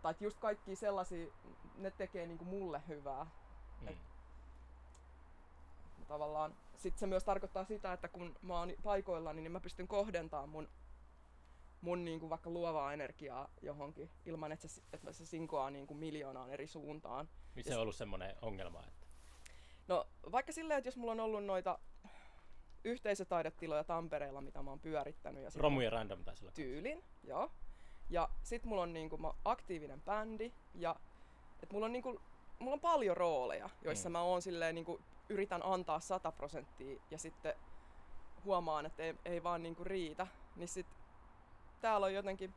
[0.03, 1.33] tai et just kaikki sellaisia,
[1.75, 3.27] ne tekee niinku mulle hyvää.
[3.81, 3.97] Mm.
[6.09, 10.49] Tavallaan sit se myös tarkoittaa sitä, että kun mä oon paikoillani, niin mä pystyn kohdentamaan
[10.49, 10.69] mun,
[11.83, 16.67] mun niinku vaikka luovaa energiaa johonkin ilman, että se, että se sinkoaa niinku miljoonaan eri
[16.67, 17.29] suuntaan.
[17.55, 19.07] Niin se on ollut semmoinen ongelma, että
[19.89, 21.79] No vaikka silleen, että jos mulla on ollut noita
[22.85, 26.53] yhteisötaidetiloja Tampereella, mitä mä oon pyörittänyt ja sit romu ja random taisi olla.
[26.53, 27.51] tyylin, joo.
[28.11, 30.97] Ja sit mulla on niinku mä aktiivinen bändi ja
[31.63, 32.21] et mulla on niinku
[32.59, 34.13] mulla on paljon rooleja, joissa Mm.
[34.13, 37.55] mä oon silleen niinku yritän antaa 100 prosenttia ja sitten
[38.45, 40.27] huomaan, että ei, ei vaan niinku riitä.
[40.57, 40.87] Niin sit
[41.83, 42.55] täällä on jotenkin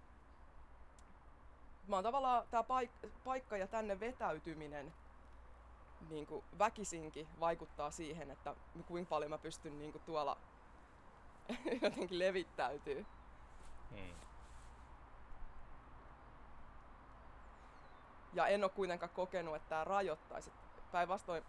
[1.88, 4.94] mä oon tavallaan tää paik- paikka ja tänne vetäytyminen
[6.10, 8.56] niin kuin väkisinkin vaikuttaa siihen, että
[8.88, 10.38] kuinka paljon mä pystyn niin kuin tuolla
[11.82, 13.06] jotenkin levittäytyy.
[13.92, 14.16] Mm.
[18.34, 20.52] Ja en ole kuitenkaan kokenut, että tämä rajoittaisi.
[20.92, 21.44] Päinvastoin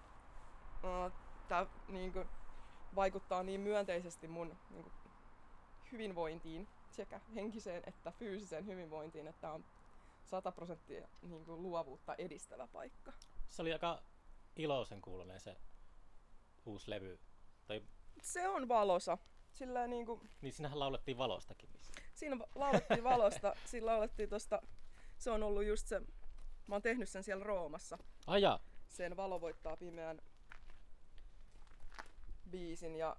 [0.84, 1.12] äh,
[1.48, 2.28] tämä niin kuin,
[2.94, 4.92] vaikuttaa niin myönteisesti mun niin kuin,
[5.92, 9.64] hyvinvointiin, sekä henkiseen että fyysiseen hyvinvointiin, että on
[10.24, 13.12] 100 prosenttia niin kuin, luovuutta edistävä paikka.
[13.48, 14.02] Se oli aika
[14.56, 15.56] iloisen kuulonen se
[16.66, 17.18] uusi levy.
[17.66, 17.82] Tai,
[18.22, 19.18] Se on valosa.
[19.54, 21.70] Sillä niinku, niin sinähän laulettiin valostakin.
[21.72, 21.92] missä.
[22.14, 24.62] siinä laulettiin valosta, siinä laulettiin tosta,
[25.18, 26.00] se on ollut just se,
[26.68, 28.60] mä oon tehnyt sen siellä Roomassa, Ai jaa.
[28.88, 30.20] sen Valo voittaa pimeän
[32.50, 33.16] biisin ja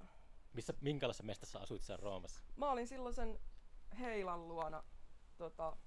[0.54, 2.42] Missä, minkälaisessa mestassa asuit siellä Roomassa?
[2.56, 3.40] mä olin silloin sen
[4.00, 4.84] Heilan luona
[5.38, 5.78] tota,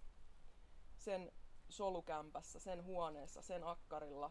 [0.96, 1.32] sen
[1.68, 4.30] solukämpässä, sen huoneessa, sen akkarilla.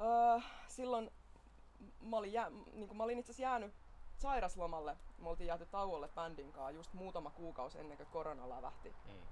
[0.00, 1.10] Öö, silloin
[2.00, 3.74] mä olin, jää, niin mä olin itse asiassa jäänyt
[4.16, 4.96] sairaslomalle.
[5.18, 9.26] Me oltiin jääty tauolle bändin kanssa just muutama kuukausi ennen kuin korona lävähti Mm.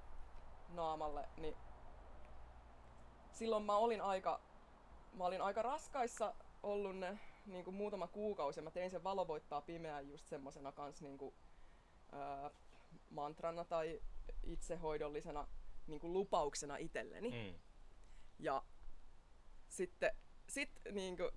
[0.77, 1.57] naamalle, niin
[3.33, 4.41] silloin mä olin aika,
[5.13, 9.29] mä olin aika raskaissa ollut ne niin kuin muutama kuukausi ja mä tein sen valo
[9.29, 11.35] voittaa pimeään just semmosena kans niin kuin,
[12.13, 12.51] ää,
[13.11, 14.01] mantrana tai
[14.43, 15.49] itsehoidollisena
[15.87, 17.31] niin kuin lupauksena itselleni.
[17.31, 17.59] Mm.
[18.39, 18.63] Ja
[19.69, 20.17] sitten
[20.49, 21.31] sit, niin kuin,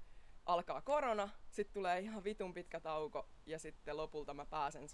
[0.46, 4.88] alkaa korona, sitten tulee ihan vitun pitkä tauko ja sitten lopulta mä pääsen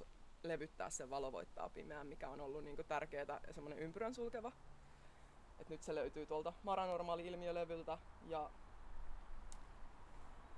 [0.44, 4.52] levyttää sen valo voittaa pimeään, mikä on ollut niin tärkeää ja semmoinen ympyrän sulkeva.
[5.60, 7.98] Et nyt se löytyy tuolta Maranormaali ilmiölevyltä
[8.28, 8.52] ja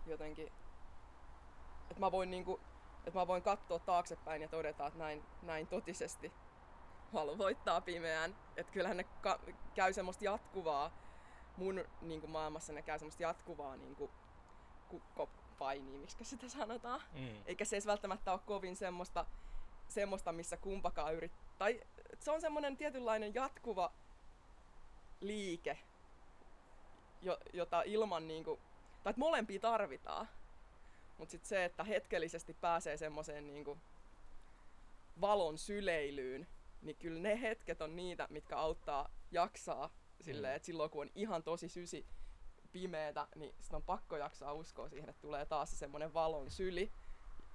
[0.06, 0.52] jotenkin,
[1.90, 2.60] että mä voin niinku,
[3.06, 6.32] että mä voin katsoa taaksepäin ja todeta, että näin, näin totisesti
[7.14, 8.36] valo voittaa pimeään.
[8.58, 9.40] Että kyllähän ne ka-
[9.76, 10.92] käy semmoista jatkuvaa,
[11.58, 14.10] mun niin maailmassa ne käy semmoista jatkuvaa niin
[14.90, 17.02] kukkopainia, miksi sitä sanotaan.
[17.14, 17.44] Mm.
[17.46, 19.26] Eikä se edes välttämättä ole kovin semmoista,
[19.88, 21.44] semmoista missä kumpakaan yrittää.
[21.58, 21.82] Tai
[22.20, 23.94] se on semmoinen tietynlainen jatkuva
[25.22, 25.78] liike,
[27.22, 28.60] jo, jota ilman niinku,
[29.04, 30.30] tai että molempia tarvitaan.
[31.18, 33.78] Mutta sitten se, että hetkellisesti pääsee semmoiseen niinku
[35.22, 36.48] valon syleilyyn,
[36.82, 39.90] niin kyllä ne hetket on niitä, mitkä auttaa jaksaa
[40.22, 40.56] silleen, Mm.
[40.56, 42.06] että silloin kun on ihan tosi sysi
[42.72, 46.92] pimeetä, niin sit on pakko jaksaa uskoa siihen, että tulee taas se semmoinen valon syli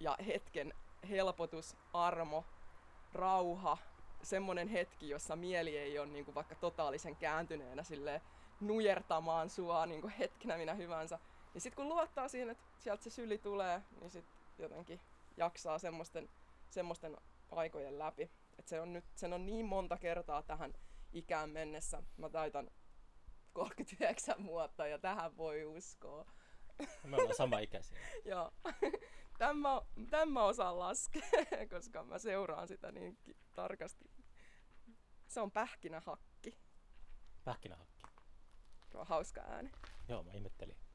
[0.00, 0.74] ja hetken
[1.08, 2.44] helpotus, armo,
[3.12, 3.78] rauha,
[4.22, 8.22] semmoinen hetki, jossa mieli ei ole niinku vaikka totaalisen kääntyneenä sille
[8.60, 11.18] nujertamaan sua niinku hetkenä minä hyvänsä.
[11.58, 15.00] Niin sitten kun luottaa siihen, että sieltä se syli tulee, niin sitten jotenkin
[15.36, 16.28] jaksaa semmoisten,
[16.70, 17.16] semmoisten
[17.50, 18.30] aikojen läpi.
[18.58, 20.74] Et se on nyt sen on niin monta kertaa tähän
[21.12, 22.02] ikään mennessä.
[22.16, 22.70] Mä täytän
[23.52, 26.26] 39 vuotta ja tähän voi uskoa.
[27.04, 27.98] Me ollaan sama ikäisiä.
[28.24, 28.52] Joo.
[30.10, 31.22] Tän mä, osaan laskea,
[31.74, 33.18] koska mä seuraan sitä niin
[33.54, 34.10] tarkasti.
[35.26, 36.58] Se on pähkinähakki.
[37.44, 38.02] Pähkinähakki.
[38.92, 39.72] Se on hauska ääni.
[40.08, 40.87] Joo, mä ihmettelin.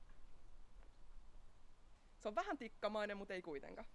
[2.24, 3.88] Se on vähän tikkamainen, mutta ei kuitenkaan.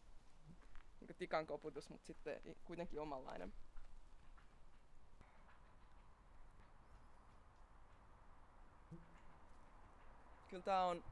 [1.00, 3.52] Niin tikan koputus, mutta sitten kuitenkin omanlainen.
[10.50, 11.04] Kyllä tää on,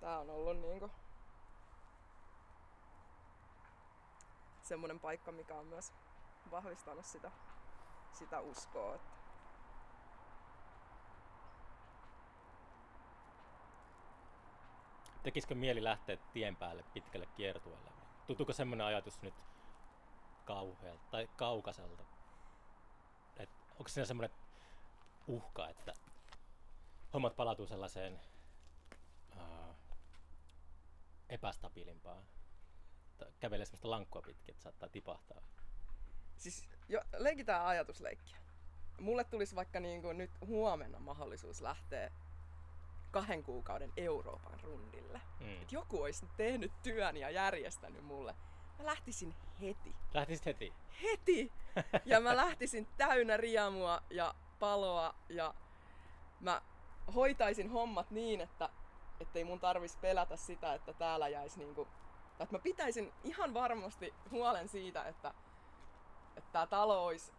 [0.00, 0.90] tää on ollut niinku
[4.62, 5.92] semmonen paikka, mikä on myös
[6.50, 7.32] vahvistanut sitä,
[8.18, 8.94] sitä uskoa.
[8.94, 9.11] Että
[15.22, 17.90] Tekisikö mieli lähteä tien päälle pitkälle kiertueelle?
[18.26, 19.34] Tuntuuko semmoinen ajatus nyt
[20.44, 22.04] kauhealta tai kaukaiselta?
[23.36, 24.36] Et onko siinä semmoinen
[25.26, 25.94] uhka, että
[27.14, 28.20] hommat palautuu sellaiseen
[29.36, 29.76] uh,
[31.28, 32.24] epästabiilimpaan?
[33.40, 35.42] Kävelee semmoista lankkua pitkin, että saattaa tipahtaa.
[36.36, 38.38] Siis jo, leikitään ajatusleikkiä.
[39.00, 42.10] Mulle tulisi vaikka niin kuin nyt huomenna mahdollisuus lähteä
[43.12, 45.20] kahden kuukauden Euroopan rundille.
[45.40, 45.62] Mm.
[45.62, 48.34] Et joku olisi tehnyt työn ja järjestänyt mulle.
[48.78, 49.94] Mä lähtisin heti.
[50.14, 50.72] Lähtisit heti.
[51.02, 51.52] Heti!
[52.04, 55.54] Ja mä lähtisin täynnä riemua ja paloa ja
[56.40, 56.62] mä
[57.14, 58.68] hoitaisin hommat niin, että
[59.20, 61.84] ettei mun tarvis pelätä sitä, että täällä jäisi niinku...
[62.38, 65.34] Tai että mä pitäisin ihan varmasti huolen siitä, että
[66.36, 67.32] että tää talo olisi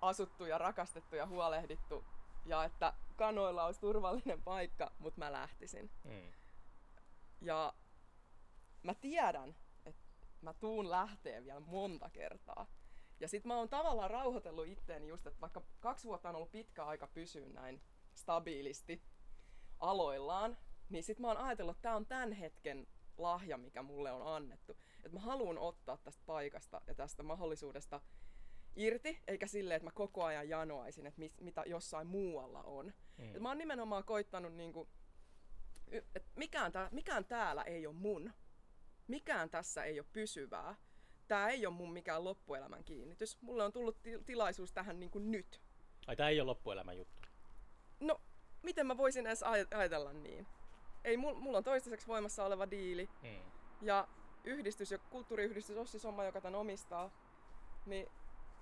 [0.00, 2.04] asuttu ja rakastettu ja huolehdittu
[2.46, 5.90] ja että kanoilla olisi turvallinen paikka, mutta mä lähtisin.
[6.04, 6.32] Mm.
[7.40, 7.74] Ja
[8.82, 10.02] mä tiedän, että
[10.40, 12.66] mä tuun lähteen vielä monta kertaa.
[13.20, 16.84] Ja sit mä oon tavallaan rauhoitellut itteeni just, että vaikka kaksi vuotta on ollut pitkä
[16.84, 17.82] aika pysyä näin
[18.14, 19.02] stabiilisti
[19.80, 20.56] aloillaan,
[20.88, 22.86] niin sit mä oon ajatellut, että tää on tämän hetken
[23.16, 24.76] lahja, mikä mulle on annettu.
[24.96, 28.00] Että mä haluan ottaa tästä paikasta ja tästä mahdollisuudesta
[28.76, 32.92] irti, eikä silleen, että mä koko ajan janoaisin, että mis, mitä jossain muualla on.
[33.18, 33.34] Mm.
[33.36, 34.88] Et mä oon nimenomaan koittanut niinku,
[35.90, 38.32] y- et mikään, tää, mikään täällä ei ole mun.
[39.08, 40.74] Mikään tässä ei ole pysyvää.
[41.28, 43.38] Tää ei ole mun mikään loppuelämän kiinnitys.
[43.42, 45.60] Mulle on tullut til- tilaisuus tähän niinku nyt.
[46.06, 47.22] Ai tää ei ole loppuelämän juttu.
[48.00, 48.20] no
[48.62, 50.46] miten mä voisin edes aj- ajatella niin?
[51.04, 53.50] Ei, mulla mul on toistaiseksi voimassa oleva diili Mm.
[53.82, 54.08] ja
[54.44, 57.10] yhdistys ja kulttuuriyhdistys Ossi Somma, joka tämän omistaa,
[57.86, 58.06] niin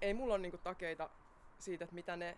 [0.03, 1.11] ei mulla ole niinku takeita
[1.59, 2.36] siitä, että mitä ne,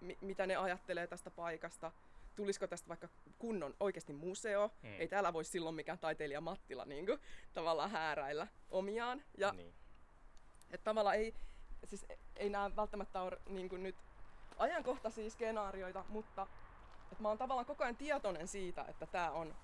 [0.00, 1.92] mi, mitä ne ajattelee tästä paikasta.
[2.36, 3.08] Tulisiko tästä vaikka
[3.38, 4.70] kunnon oikeasti museo?
[4.82, 5.00] Mm.
[5.00, 7.18] Ei täällä voi silloin mikään taiteilija Mattila niinku,
[7.52, 9.22] tavallaan hääräillä omiaan.
[9.38, 9.74] Ja Niin.
[10.70, 11.34] että tavallaan ei,
[11.84, 12.06] siis
[12.36, 13.96] ei nämä välttämättä ole niin kuin nyt
[14.58, 16.46] ajankohtaisia skenaarioita, mutta
[17.12, 19.54] että mä oon tavallaan koko ajan tietoinen siitä, että tämä on,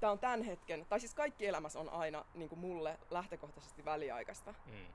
[0.00, 4.54] tää on tämän hetken, tai siis kaikki elämässä on aina niin kuin mulle lähtökohtaisesti väliaikaista.
[4.66, 4.86] Mm.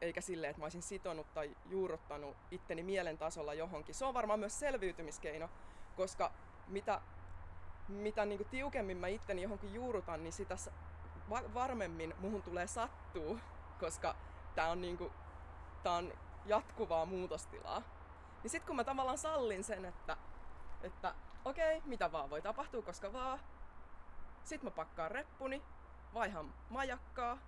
[0.00, 3.94] Eikä silleen, että mä olisin sitonut tai juurruttanut itteni mielen tasolla johonkin.
[3.94, 5.50] Se on varmaan myös selviytymiskeino,
[5.96, 6.32] koska
[6.66, 7.00] mitä,
[7.88, 10.56] mitä niin kuin tiukemmin mä itteni johonkin juurrutan, niin sitä
[11.30, 13.40] varmemmin muhun tulee sattuu,
[13.80, 14.16] koska
[14.54, 15.12] tää on, niinku,
[15.82, 16.12] tää on
[16.46, 17.82] jatkuvaa muutostilaa.
[18.42, 20.16] Niin sit kun mä tavallaan sallin sen, että,
[20.82, 23.40] että okei, mitä vaan voi tapahtua, koska vaan.
[24.44, 25.62] Sit mä pakkaan reppuni,
[26.14, 27.38] vaihan majakkaa,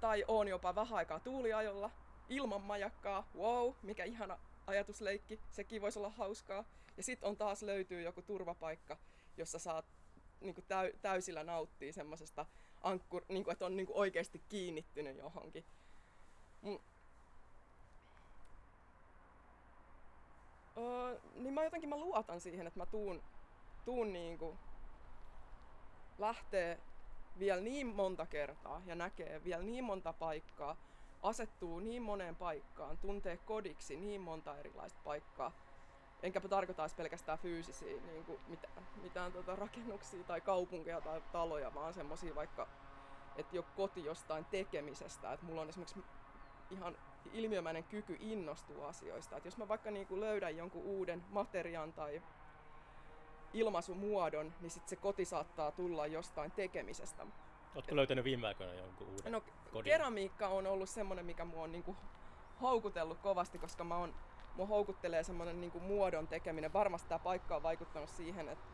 [0.00, 1.90] tai oon jopa vähän aikaa tuuliajolla,
[2.28, 6.64] ilman majakkaa, wow, mikä ihana ajatusleikki, sekin voisi olla hauskaa.
[6.96, 8.96] Ja sit on taas löytyy joku turvapaikka,
[9.36, 9.84] jossa saat
[10.40, 12.46] niinku täy, täysillä nauttii semmoisesta
[12.82, 15.64] ankkur, niinku, että on niinku oikeasti kiinnittynyt johonkin.
[16.62, 16.78] Mm.
[20.78, 23.22] Öö, niin mä jotenkin mä luotan siihen, että mä tuun,
[23.84, 24.58] tuun niinku
[26.18, 26.80] lähtee
[27.38, 30.76] vielä niin monta kertaa ja näkee vielä niin monta paikkaa,
[31.22, 35.52] asettuu niin moneen paikkaan, tuntee kodiksi niin monta erilaista paikkaa.
[36.22, 41.94] Enkäpä tarkoita pelkästään fyysisiä niin kuin mitään, mitään tota rakennuksia tai kaupunkeja tai taloja, vaan
[41.94, 42.68] semmosia vaikka,
[43.36, 45.32] että jo koti jostain tekemisestä.
[45.32, 46.04] Että mulla on esimerkiksi
[46.70, 46.96] ihan
[47.32, 49.36] ilmiömäinen kyky innostua asioista.
[49.36, 52.22] Että jos mä vaikka niin kuin löydän jonkun uuden materiaan tai
[53.54, 57.26] ilmaisumuodon, niin sit se koti saattaa tulla jostain tekemisestä.
[57.74, 59.42] Oletko löytänyt viime aikoina jonkun uuden No,
[59.72, 59.90] kodin?
[59.92, 61.96] keramiikka on ollut semmoinen, mikä mua on niinku
[62.62, 64.14] houkutellut kovasti, koska mä oon,
[64.56, 66.72] mua houkuttelee semmoinen niinku muodon tekeminen.
[66.72, 68.64] Varmasti tämä paikka on vaikuttanut siihen, että,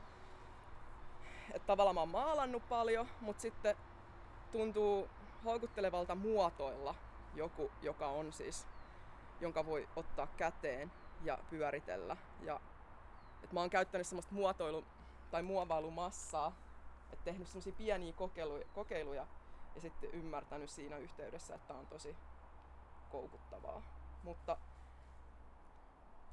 [1.52, 3.76] että tavallaan mä oon maalannut paljon, mutta sitten
[4.52, 5.08] tuntuu
[5.44, 6.94] houkuttelevalta muotoilla
[7.34, 8.66] joku, joka on siis,
[9.40, 10.92] jonka voi ottaa käteen
[11.22, 12.16] ja pyöritellä.
[12.40, 12.60] Ja,
[13.42, 14.84] että mä oon käyttänyt semmoista muotoilu-
[15.30, 16.52] tai muovailumassaa,
[17.12, 19.26] että tehnyt semmoisia pieniä kokeiluja, kokeiluja
[19.74, 22.16] ja sitten ymmärtänyt siinä yhteydessä, että on tosi
[23.10, 23.82] koukuttavaa.
[24.22, 24.58] Mutta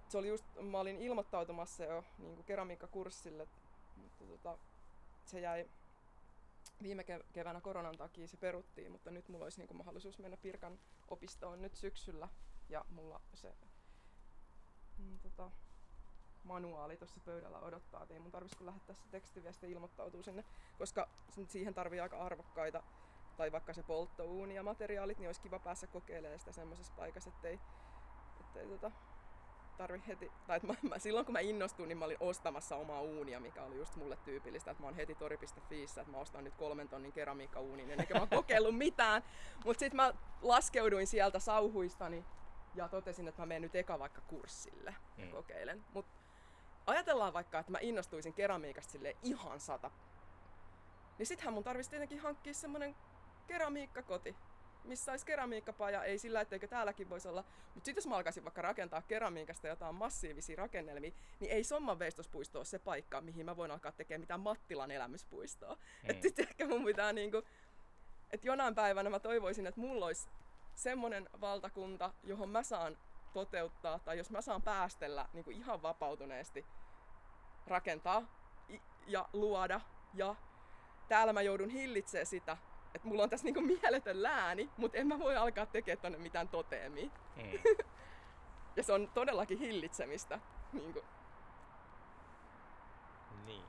[0.09, 3.47] se oli just, mä olin ilmoittautumassa jo niin keramiikkakurssille,
[3.95, 4.57] mutta tota,
[5.25, 5.69] se jäi
[6.83, 10.79] viime ke- keväänä koronan takia se peruttiin, mutta nyt mulla olisi niin mahdollisuus mennä Pirkan
[11.07, 12.27] opistoon nyt syksyllä
[12.69, 13.55] ja mulla se
[14.97, 15.51] mm, tota,
[16.53, 20.43] manuaali tuossa pöydällä odottaa, että ei mun tarvitsisi lähettää se tekstiviesti ja ilmoittautua sinne,
[20.77, 21.09] koska
[21.47, 22.83] siihen tarvii aika arvokkaita
[23.37, 27.59] tai vaikka se polttouuni ja materiaalit, niin olisi kiva päässä kokeilemaan sitä semmoisessa paikassa, ettei,
[28.39, 28.91] ettei tota,
[29.77, 33.01] tarvi heti, tai että mä, mä, silloin kun mä innostuin, niin mä olin ostamassa omaa
[33.01, 36.55] uunia, mikä oli just mulle tyypillistä, että mä oon heti tori.fiissä, että mä ostan nyt
[36.55, 39.23] kolmen tonnin keramiikkauunin, ennen kuin mä oon kokeillut mitään.
[39.65, 42.25] Mutta sitten mä laskeuduin sieltä sauhuistani
[42.75, 45.31] ja totesin, että mä menen nyt eka vaikka kurssille ja Mm.
[45.31, 45.85] kokeilen.
[45.93, 46.05] Mut
[46.89, 49.91] ajatellaan vaikka, että mä innostuisin keramiikasta sille ihan sata.
[51.17, 52.95] Niin sittenhän mun tarvitsisi tietenkin hankkia semmonen
[53.47, 54.35] keramiikkakoti,
[54.83, 57.43] missä olisi keramiikkapaja, ei sillä, etteikö täälläkin voisi olla.
[57.73, 62.59] Mutta sitten jos mä alkaisin vaikka rakentaa keramiikasta jotain massiivisia rakennelmia, niin ei Somman veistospuisto
[62.59, 65.75] ole se paikka, mihin mä voin alkaa tekemään mitään Mattilan elämyspuistoa.
[65.75, 66.09] Mm.
[66.09, 67.43] Että sitten ehkä mun pitää niinku,
[68.31, 70.29] että jonain päivänä mä toivoisin, että mulla olisi
[70.75, 72.97] semmonen valtakunta, johon mä saan
[73.33, 76.65] toteuttaa, tai jos mä saan päästellä niin kuin ihan vapautuneesti
[77.69, 78.23] rakentaa
[79.07, 79.81] ja luoda,
[80.13, 80.35] ja
[81.07, 82.57] täällä mä joudun hillitsemään sitä,
[82.95, 86.47] että mulla on tässä niinku mieletön lääni, mutta en mä voi alkaa tekemään tonne mitään
[86.47, 87.09] toteemia.
[87.35, 87.59] Mm.
[88.75, 90.39] Ja se on todellakin hillitsemistä.
[90.73, 91.01] Niinku,
[93.45, 93.63] niin.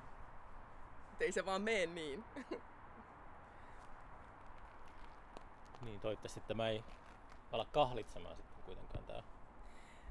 [1.12, 2.24] et ei se vaan mene niin.
[5.82, 6.84] Niin, toivottavasti tämä ei
[7.52, 9.22] ala kahlitsemaan sitten kuitenkaan tämä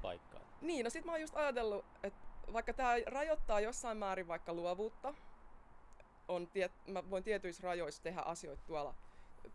[0.02, 0.40] paikka.
[0.60, 5.14] Niin, no sit mä oon just ajatellut, että vaikka tää rajoittaa jossain määrin vaikka luovuutta,
[6.28, 8.94] on tiet, mä voin tietyissä rajoissa tehdä asioita tuolla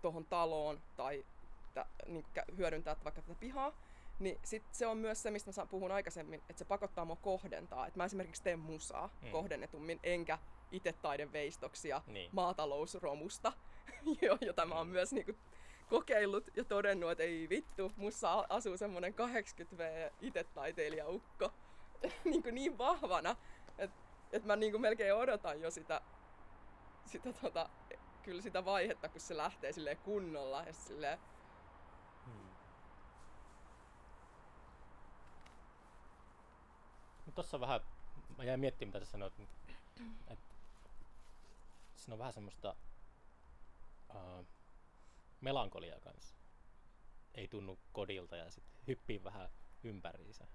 [0.02, 1.26] tuohon taloon tai
[1.74, 2.26] tä, niin
[2.58, 3.72] hyödyntää vaikka tätä pihaa,
[4.20, 7.88] niin sit se on myös se, mistä mä puhun aikaisemmin, että se pakottaa mua kohdentaa.
[7.88, 9.28] Että mä esimerkiksi teen musaa Mm.
[9.28, 9.32] mm.
[9.32, 10.40] kohdennetummin, enkä
[10.72, 12.30] itse taideveistoksia Niin.
[12.34, 13.54] maatalousromusta,
[14.22, 14.94] jo- jota mä oon Mm.
[14.94, 15.34] myös niinku
[15.90, 21.52] kokeillut ja todennut, että ei vittu, mussa asuu semmonen 80V itse taiteilijaukko,
[22.24, 23.36] niin, kuin niin vahvana,
[23.78, 23.98] että
[24.32, 26.02] et mä niin kuin melkein odotan jo sitä,
[27.06, 27.70] sitä tota,
[28.24, 31.20] kyllä sitä vaihetta, kun se lähtee sille kunnolla ja silleen,
[32.26, 32.50] Hmm.
[37.54, 37.82] On vähän,
[38.38, 39.34] mä jäin miettimään mitä sä sanoit,
[40.28, 40.56] että
[41.96, 42.76] siinä on vähän semmoista
[44.16, 44.46] uh,
[45.42, 46.36] melankoliaa kanssa.
[47.34, 49.50] Ei tunnu kodilta ja sitten hyppii vähän
[49.84, 50.48] ympäriinsä.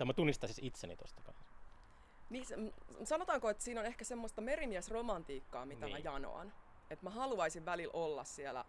[0.00, 1.44] Tai mä tunnistan siis itseni tosta kanssa.
[2.30, 5.94] Niin, se- m- sanotaanko, että siinä on ehkä semmoista merimiesromantiikkaa, mitä niin.
[5.94, 6.52] mä janoan.
[6.90, 8.64] Että mä haluaisin välillä olla siellä.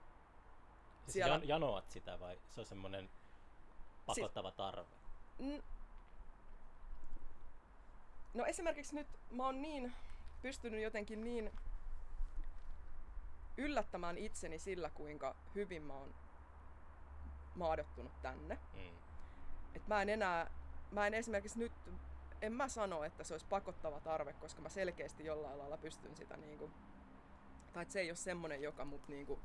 [1.02, 3.10] Siis Siellä- jan, janoat sitä vai se on semmoinen
[4.06, 4.96] pakottava tarve?
[5.42, 5.64] N-
[8.34, 9.94] No esimerkiksi nyt mä oon niin
[10.42, 11.52] pystynyt jotenkin niin
[13.58, 16.16] yllättämään itseni sillä, kuinka hyvin mä oon
[17.56, 18.60] maadottunut tänne.
[18.74, 18.98] Mm.
[19.76, 20.52] Et mä en enää,
[20.92, 21.72] mä en esimerkiksi nyt,
[22.42, 26.38] en mä sano, että se olisi pakottava tarve, koska mä selkeästi jollain lailla pystyn sitä
[26.38, 26.72] niinku,
[27.74, 29.40] tai että se ei ole semmonen, joka mut niinku,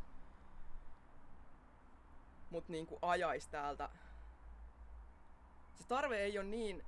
[2.50, 3.88] mut niinku ajaisi täältä.
[5.74, 6.84] Se tarve ei ole niin,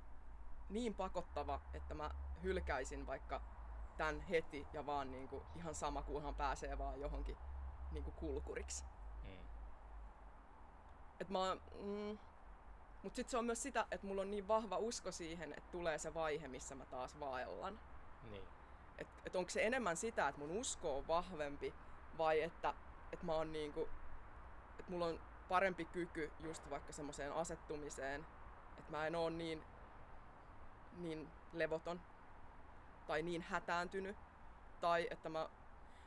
[0.69, 2.11] niin pakottava, että mä
[2.43, 3.41] hylkäisin vaikka
[3.97, 7.37] tän heti ja vaan niinku ihan sama, kunhan pääsee vaan johonkin
[7.91, 8.85] niinku kulkuriksi.
[9.23, 9.47] Mm.
[11.19, 12.17] Et mä, mm,
[13.03, 15.97] mut sit se on myös sitä, että mulla on niin vahva usko siihen, että tulee
[15.97, 17.79] se vaihe, missä mä taas vaellan.
[18.31, 18.43] Niin.
[18.97, 21.73] Et, et onko se enemmän sitä, että mun usko on vahvempi
[22.17, 22.73] vai että
[23.13, 23.89] et mä oon niinku,
[24.79, 25.19] että mulla on
[25.49, 28.25] parempi kyky just vaikka semmoiseen asettumiseen,
[28.77, 29.63] että mä en oo niin,
[30.97, 32.01] niin levoton
[33.07, 34.17] tai niin hätääntynyt
[34.81, 35.49] tai että mä,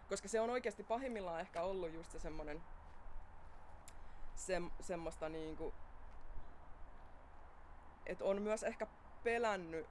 [0.09, 2.63] koska se on oikeasti pahimmillaan ehkä ollut just se semmonen
[4.35, 5.75] sem, semmoista niinku,
[8.07, 8.87] että on myös ehkä
[9.25, 9.87] pelännyt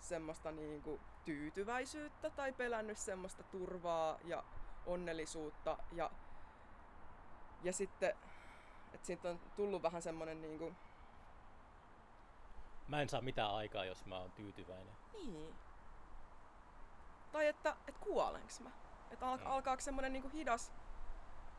[0.00, 4.44] semmoista niinku tyytyväisyyttä tai pelännyt semmoista turvaa ja
[4.86, 6.10] onnellisuutta ja,
[7.62, 8.14] ja sitten,
[8.94, 10.72] että siitä on tullut vähän semmoinen niinku,
[12.88, 14.94] Mä en saa mitään aikaa, jos mä oon tyytyväinen.
[15.26, 15.54] niin.
[17.32, 18.70] Tai että, että kuolenks mä?
[19.10, 19.46] Että al- Mm.
[19.46, 20.72] alkaako semmoinen niinku hidas,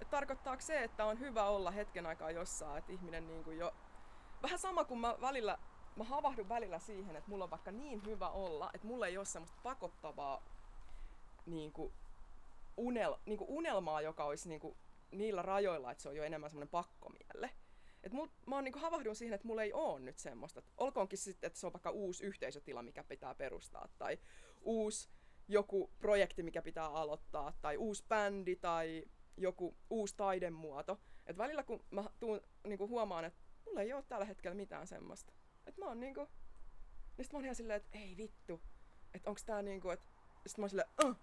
[0.01, 3.73] että tarkoittaako se, että on hyvä olla hetken aikaa jossain, että ihminen niinku jo...
[4.41, 5.57] Vähän sama kuin mä välillä,
[5.95, 9.25] mä havahdun välillä siihen, että mulla on vaikka niin hyvä olla, että mulla ei ole
[9.25, 10.43] semmoista pakottavaa
[11.45, 11.93] niinku,
[12.77, 14.77] unel, niinku unelmaa, joka olisi niinku
[15.11, 17.49] niillä rajoilla, että se on jo enemmän semmoinen pakkomielle.
[18.03, 20.59] Et mul, mä oon niinku havahdun siihen, että mulla ei oo nyt semmoista.
[20.59, 24.19] Et Olkoonkin sitten, että se on vaikka uusi yhteisötila, mikä pitää perustaa, tai
[24.61, 25.09] uusi
[25.47, 29.03] joku projekti, mikä pitää aloittaa, tai uusi bändi, tai
[29.37, 30.97] joku uusi taidemuoto.
[31.27, 33.39] Et välillä kun mä tuun, niinku huomaan, että
[33.71, 35.33] mulla ei ole tällä hetkellä mitään semmoista.
[35.65, 36.27] Et mä oon niinku...
[37.17, 38.61] Niin sit mä oon ihan silleen, että ei vittu.
[39.13, 40.05] Että onks tää niinku, että...
[40.47, 41.15] Sit mä oon silleen, uh,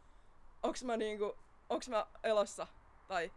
[0.63, 1.39] onks mä niinku...
[1.69, 2.67] Onks mä elossa?
[3.09, 3.33] Tai...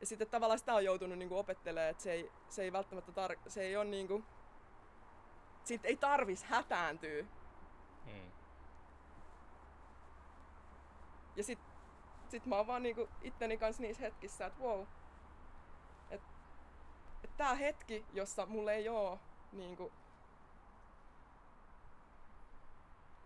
[0.00, 3.50] Ja sitten tavallaan sitä on joutunut niinku opettelemaan, että se ei, se ei välttämättä tar-
[3.50, 4.24] se ei ole niinku...
[5.64, 7.22] Siitä ei tarvis hätääntyä.
[8.06, 8.30] Mm.
[11.36, 11.58] Ja sit,
[12.28, 14.86] sit mä oon vaan niinku itteni kanssa niissä hetkissä, että wow.
[17.40, 19.18] Tää hetki, jossa mulla ei oo
[19.52, 19.92] niinku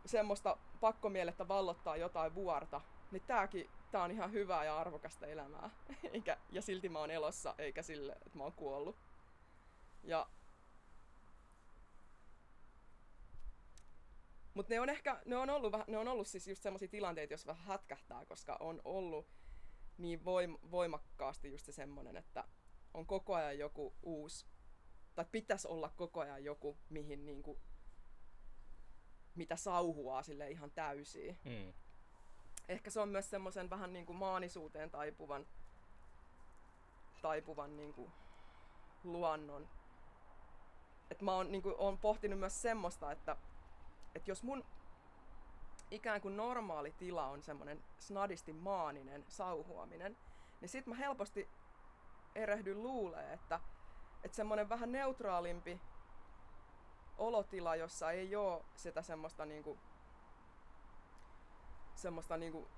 [0.07, 5.71] semmoista pakkomielettä vallottaa jotain vuorta, niin tääkin tää on ihan hyvää ja arvokasta elämää.
[6.13, 8.97] Eikä, ja silti mä oon elossa, eikä sille, että mä oon kuollut.
[10.03, 10.27] Ja
[14.55, 17.47] Mutta ne on ehkä, ne on ollut, ne on ollut siis just semmoisia tilanteita, jos
[17.47, 19.27] vähän hätkähtää, koska on ollut
[19.99, 22.45] niin voim, voimakkaasti just se semmonen, että
[22.95, 24.47] on koko ajan joku uusi,
[25.15, 27.59] tai pitäisi olla koko ajan joku, mihin niinku,
[29.35, 31.39] mitä sauhuaa sille ihan täysiin.
[31.45, 31.73] Mm.
[32.69, 35.47] Ehkä se on myös semmoisen vähän niinku maanisuuteen taipuvan,
[37.23, 38.11] taipuvan niinku
[39.05, 39.69] luonnon.
[41.11, 43.37] Et mä oon, niinku, oon pohtinut myös semmoista, että
[44.15, 44.65] et jos mun
[45.91, 50.17] ikään kuin normaali tila on semmoinen snadisti maaninen sauhuaminen,
[50.61, 51.49] niin sit mä helposti
[52.35, 53.61] erehdyn luulee, että,
[54.25, 55.81] että semmoinen vähän neutraalimpi
[57.19, 59.79] olotila, jossa ei oo sitä semmoista niinku,
[61.95, 62.69] semmoista niinku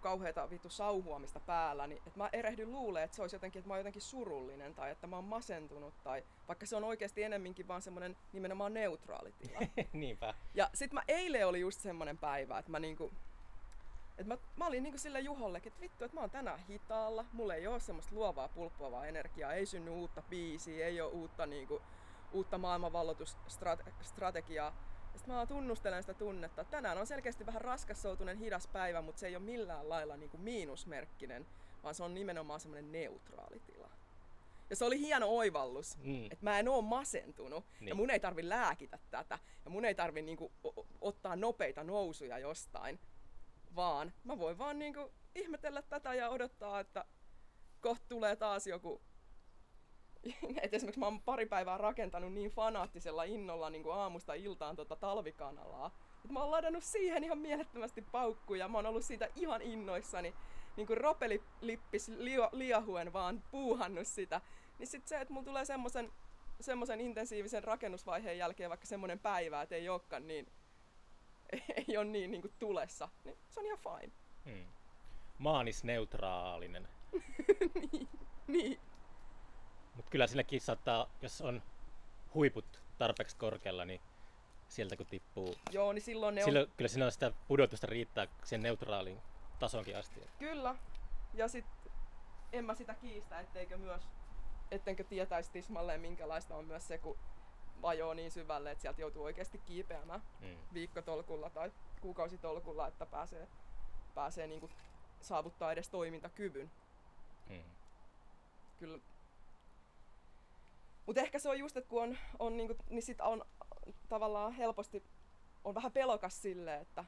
[0.00, 3.74] kauheata vittu sauhuamista päällä, niin että mä erehdyn luulee, että se olisi jotenkin, että mä
[3.74, 7.82] oon jotenkin surullinen tai että mä oon masentunut tai vaikka se on oikeasti enemminkin vaan
[7.82, 9.58] semmoinen nimenomaan neutraali tila.
[9.92, 10.34] Niinpä.
[10.54, 13.12] Ja sit mä eilen oli just semmonen päivä, että mä niinku...
[14.18, 17.54] Et mä, mä olin niinku sille Juhollekin, että vittu, että mä oon tänään hitaalla, mulla
[17.54, 21.82] ei oo semmoista luovaa pulppuavaa energiaa, ei synny uutta biisiä, ei oo uutta niinku
[22.32, 24.76] uutta maailmanvalloitusstrategiaa.
[25.16, 29.26] Sitten mä tunnustelen sitä tunnetta, että tänään on selkeästi vähän raskassoutunen hidas päivä, mutta se
[29.26, 31.46] ei ole millään lailla niin kuin miinusmerkkinen,
[31.82, 33.90] vaan se on nimenomaan semmoinen neutraali tila.
[34.70, 36.24] Ja se oli hieno oivallus, mm.
[36.24, 37.88] että mä en oo masentunut niin.
[37.88, 40.52] ja mun ei tarvi lääkitä tätä ja mun ei tarvi niinku
[41.00, 43.00] ottaa nopeita nousuja jostain,
[43.76, 47.04] vaan mä voin vaan niinku ihmetellä tätä ja odottaa, että
[47.80, 49.02] kohta tulee taas joku
[50.62, 55.90] et esimerkiksi mä oon pari päivää rakentanut niin fanaattisella innolla niin aamusta iltaan tota talvikanalaa,
[56.16, 58.68] että mä oon ladannut siihen ihan mielettömästi paukkuja.
[58.68, 60.34] Mä oon ollut siitä ihan innoissani,
[60.76, 62.10] niin kuin ropelippis
[62.52, 64.40] liahuen vaan puuhannut sitä.
[64.78, 66.12] Niin sit se, että mulla tulee semmoisen
[66.60, 70.46] semmoisen intensiivisen rakennusvaiheen jälkeen vaikka semmoinen päivä, että ei olekaan niin,
[71.88, 74.12] ei ole niin, niin kuin tulessa, niin se on ihan fine.
[74.44, 74.66] Hmm.
[75.38, 76.88] Maanisneutraalinen.
[77.92, 78.08] niin,
[78.46, 78.80] niin.
[79.94, 81.62] Mutta kyllä silläkin saattaa, jos on
[82.34, 84.00] huiput tarpeeksi korkealla, niin
[84.68, 85.54] sieltä kun tippuu.
[85.72, 86.72] Joo, niin silloin ne silloin, on...
[86.76, 89.22] Kyllä siinä on sitä pudotusta riittää sen neutraalin
[89.58, 90.20] tasonkin asti.
[90.38, 90.76] Kyllä.
[91.34, 91.92] Ja sitten
[92.52, 94.02] en mä sitä kiistä, etteikö myös,
[94.70, 97.18] ettenkö tietäisi tismalleen minkälaista on myös se, kun
[97.82, 100.56] vajoo niin syvälle, että sieltä joutuu oikeasti kiipeämään mm.
[100.74, 103.48] viikkotolkulla tai kuukausitolkulla, että pääsee,
[104.14, 104.72] pääsee niin kuin
[105.20, 106.70] saavuttaa edes toimintakyvyn.
[107.48, 107.64] Mm.
[108.78, 108.98] Kyllä
[111.06, 113.44] mutta ehkä se on just, että kun on, on niinku, niin sit on
[114.08, 115.02] tavallaan helposti,
[115.64, 117.04] on vähän pelokas sille, että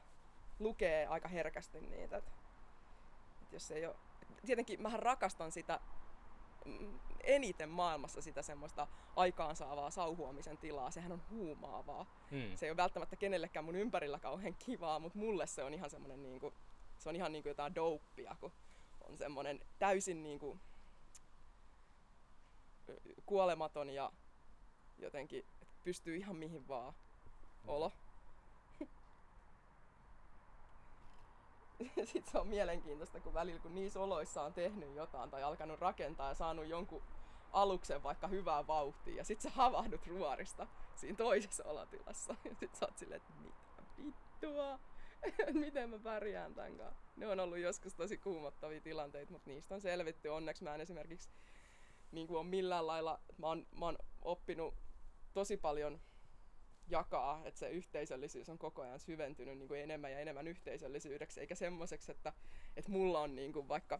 [0.59, 2.17] lukee aika herkästi niitä.
[2.17, 2.23] Et,
[3.41, 3.95] et jos ei ole,
[4.45, 5.79] tietenkin mähän rakastan sitä
[7.23, 10.91] eniten maailmassa sitä semmoista aikaansaavaa sauhuamisen tilaa.
[10.91, 12.05] Sehän on huumaavaa.
[12.31, 12.55] Hmm.
[12.55, 16.23] Se ei ole välttämättä kenellekään mun ympärillä kauhean kivaa, mutta mulle se on ihan semmoinen
[16.23, 16.53] niinku,
[16.97, 18.51] se on ihan niinku jotain douppia, kun
[19.01, 20.59] on semmoinen täysin niinku,
[23.25, 24.11] kuolematon ja
[24.97, 25.45] jotenkin
[25.83, 26.93] pystyy ihan mihin vaan
[27.67, 27.91] olo.
[32.05, 36.29] Sitten se on mielenkiintoista, kun välillä kun niissä oloissa on tehnyt jotain tai alkanut rakentaa
[36.29, 37.01] ja saanut jonkun
[37.51, 42.85] aluksen vaikka hyvää vauhtia ja sitten sä havahdut ruorista siinä toisessa olotilassa ja sit sä
[42.85, 44.79] oot silleen, että mitä vittua,
[45.65, 47.03] miten mä pärjään tämän kanssa.
[47.15, 50.27] Ne on ollut joskus tosi kuumottavia tilanteita, mutta niistä on selvitty.
[50.27, 51.29] Onneksi mä en esimerkiksi
[52.11, 54.75] niin kuin on millään lailla, mä oon, mä oon oppinut
[55.33, 56.01] tosi paljon
[56.89, 61.55] jakaa, että se yhteisöllisyys on koko ajan syventynyt niin kuin enemmän ja enemmän yhteisöllisyydeksi, eikä
[61.55, 62.33] semmoiseksi, että,
[62.77, 63.99] että mulla on niin kuin vaikka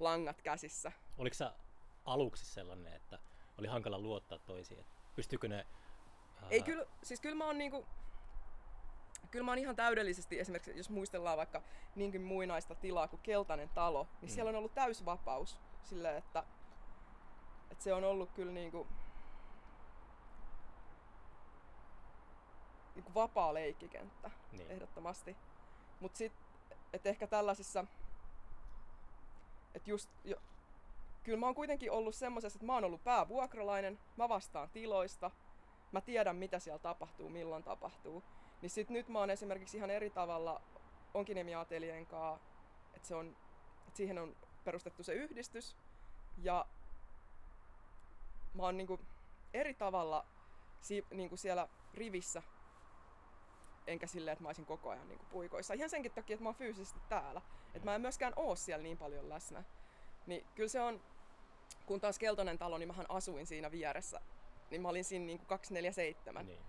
[0.00, 0.92] langat käsissä.
[1.18, 1.54] Oliko sä
[2.04, 3.18] aluksi sellainen, että
[3.58, 4.84] oli hankala luottaa toisiin?
[5.14, 5.66] Pystyykö ne...
[6.42, 6.48] Ää...
[6.50, 7.86] Ei kyllä, siis kyllä mä oon niinku,
[9.30, 11.62] kyllä mä oon ihan täydellisesti, esimerkiksi jos muistellaan vaikka
[11.94, 14.34] niinkin muinaista tilaa kuin Keltainen talo, niin mm.
[14.34, 16.44] siellä on ollut täysvapaus sille, että
[17.70, 18.86] et se on ollut kyllä niinku,
[22.94, 24.70] niinku vapaa leikkikenttä niin.
[24.70, 25.36] ehdottomasti.
[26.00, 26.32] Mut sit,
[26.92, 27.84] et ehkä tällaisissa,
[29.74, 30.36] että just jo,
[31.22, 35.30] kyllä mä oon kuitenkin ollut semmosessa, että mä oon ollut päävuokralainen, mä vastaan tiloista,
[35.92, 38.22] mä tiedän mitä siellä tapahtuu, milloin tapahtuu.
[38.62, 40.62] Niin sit nyt mä oon esimerkiksi ihan eri tavalla
[41.14, 41.52] Onkinemi
[42.08, 42.38] kanssa,
[42.94, 43.36] että se on,
[43.88, 45.76] että siihen on perustettu se yhdistys
[46.38, 46.66] ja
[48.54, 49.00] mä oon niinku
[49.54, 50.26] eri tavalla
[50.80, 52.42] si, niinku siellä rivissä,
[53.86, 55.74] enkä silleen, että mä olisin koko ajan niinku puikoissa.
[55.74, 57.42] Ihan senkin takia, että mä oon fyysisesti täällä.
[57.74, 59.64] Että mä en myöskään oo siellä niin paljon läsnä.
[60.26, 61.00] Niin kyllä se on,
[61.86, 64.20] kun taas Keltonen talo, niin mähän asuin siinä vieressä.
[64.70, 66.46] Niin mä olin siinä niinku 247.
[66.46, 66.62] Niin.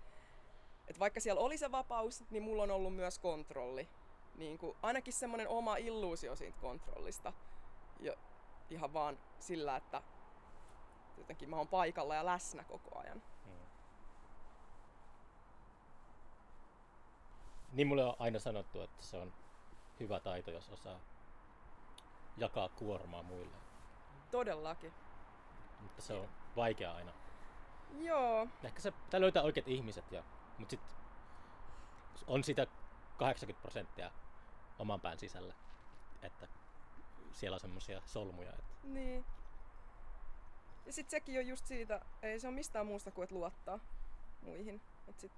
[0.88, 3.88] Et vaikka siellä oli se vapaus, niin mulla on ollut myös kontrolli.
[4.34, 7.32] Niin kuin, ainakin semmoinen oma illuusio siitä kontrollista.
[8.00, 8.14] Ja
[8.70, 10.02] ihan vaan sillä, että
[11.18, 13.22] jotenkin mä oon paikalla ja läsnä koko ajan.
[13.44, 13.66] Hmm.
[17.74, 19.32] Niin mulle on aina sanottu, että se on
[20.00, 21.00] hyvä taito, jos osaa
[22.36, 23.56] jakaa kuormaa muille.
[24.30, 24.92] Todellakin.
[25.80, 27.12] Mutta se on vaikea aina.
[27.98, 28.48] Joo.
[28.64, 30.24] Ehkä se pitää löytää oikeat ihmiset, ja,
[30.58, 30.90] mutta sitten
[32.26, 32.66] on sitä
[33.16, 34.10] 80 prosenttia
[34.78, 35.54] oman pään sisällä,
[36.22, 36.48] että
[37.32, 38.52] siellä on semmoisia solmuja.
[38.52, 38.74] Että...
[38.82, 39.24] Niin.
[40.86, 43.80] Ja sit sekin on just siitä, ei se ole mistään muusta kuin että luottaa
[44.42, 44.80] muihin.
[45.08, 45.32] Et sit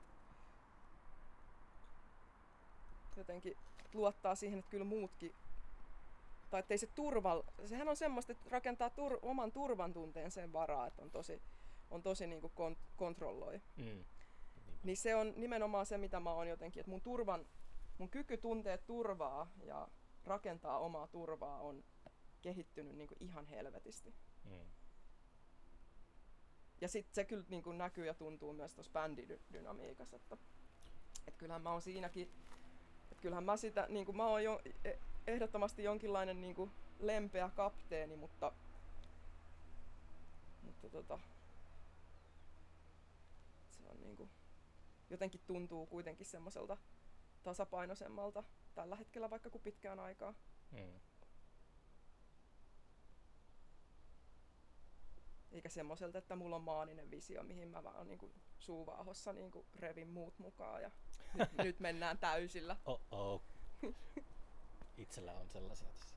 [3.20, 3.56] jotenkin
[3.94, 5.34] luottaa siihen, että kyllä muutkin
[6.50, 10.86] tai ettei se turva, sehän on semmoista, että rakentaa tur, oman turvan tunteen sen varaa,
[10.86, 11.42] että on tosi,
[11.90, 13.60] on tosi niin kuin kont, kontrolloi.
[13.76, 14.04] Mm.
[14.82, 17.46] Niin se on nimenomaan se, mitä mä oon jotenkin, että mun turvan,
[17.98, 19.88] mun kyky tuntea turvaa ja
[20.24, 21.84] rakentaa omaa turvaa on
[22.42, 24.14] kehittynyt niin kuin ihan helvetisti.
[24.44, 24.66] Mm.
[26.80, 30.36] ja sitten se kyllä niin kuin näkyy ja tuntuu myös tuossa bändidynamiikassa, että
[31.26, 32.30] et kyllähän mä oon siinäkin,
[33.12, 37.50] että kyllähän mä sitä, niin kuin mä oon jo e- ehdottomasti jonkinlainen niin kuin lempeä
[37.56, 38.52] kapteeni, mutta,
[40.62, 41.18] mutta tota,
[43.70, 44.30] se on niin kuin,
[45.10, 46.76] jotenkin tuntuu kuitenkin semmoiselta
[47.42, 48.44] tasapainoisemmalta
[48.74, 50.34] tällä hetkellä vaikka kuin pitkään aikaa.
[50.72, 51.00] Mm.
[55.56, 59.66] Eikä semmoiselta, että mulla on maaninen visio, mihin mä vaan niin kuin suuvaahossa niin kuin
[59.78, 60.90] revin muut mukaan ja
[61.34, 62.76] nyt, nyt mennään täysillä.
[62.84, 63.42] Oh oh.
[64.96, 66.16] Itsellä on sellaisia tässä.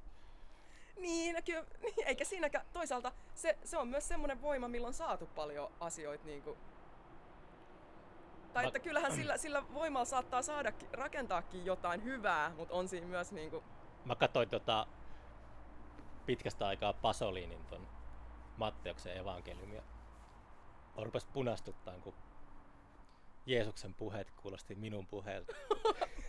[0.99, 2.65] Niin, no kyllä, niin, eikä siinäkään.
[2.73, 6.57] Toisaalta se, se on myös semmoinen voima, milloin on saatu paljon asioita niin kuin,
[8.53, 13.31] tai että kyllähän sillä, sillä voimalla saattaa saada rakentaakin jotain hyvää, mutta on siinä myös
[13.31, 13.63] niin kuin,
[14.05, 14.87] Mä katsoin tota
[16.25, 17.98] pitkästä aikaa Pasolinin ton
[18.59, 19.81] Matteuksen evankeliumia.
[20.97, 22.13] Mä rupes punastuttaan, kun
[23.45, 25.55] Jeesuksen puheet kuulosti minun puheelta.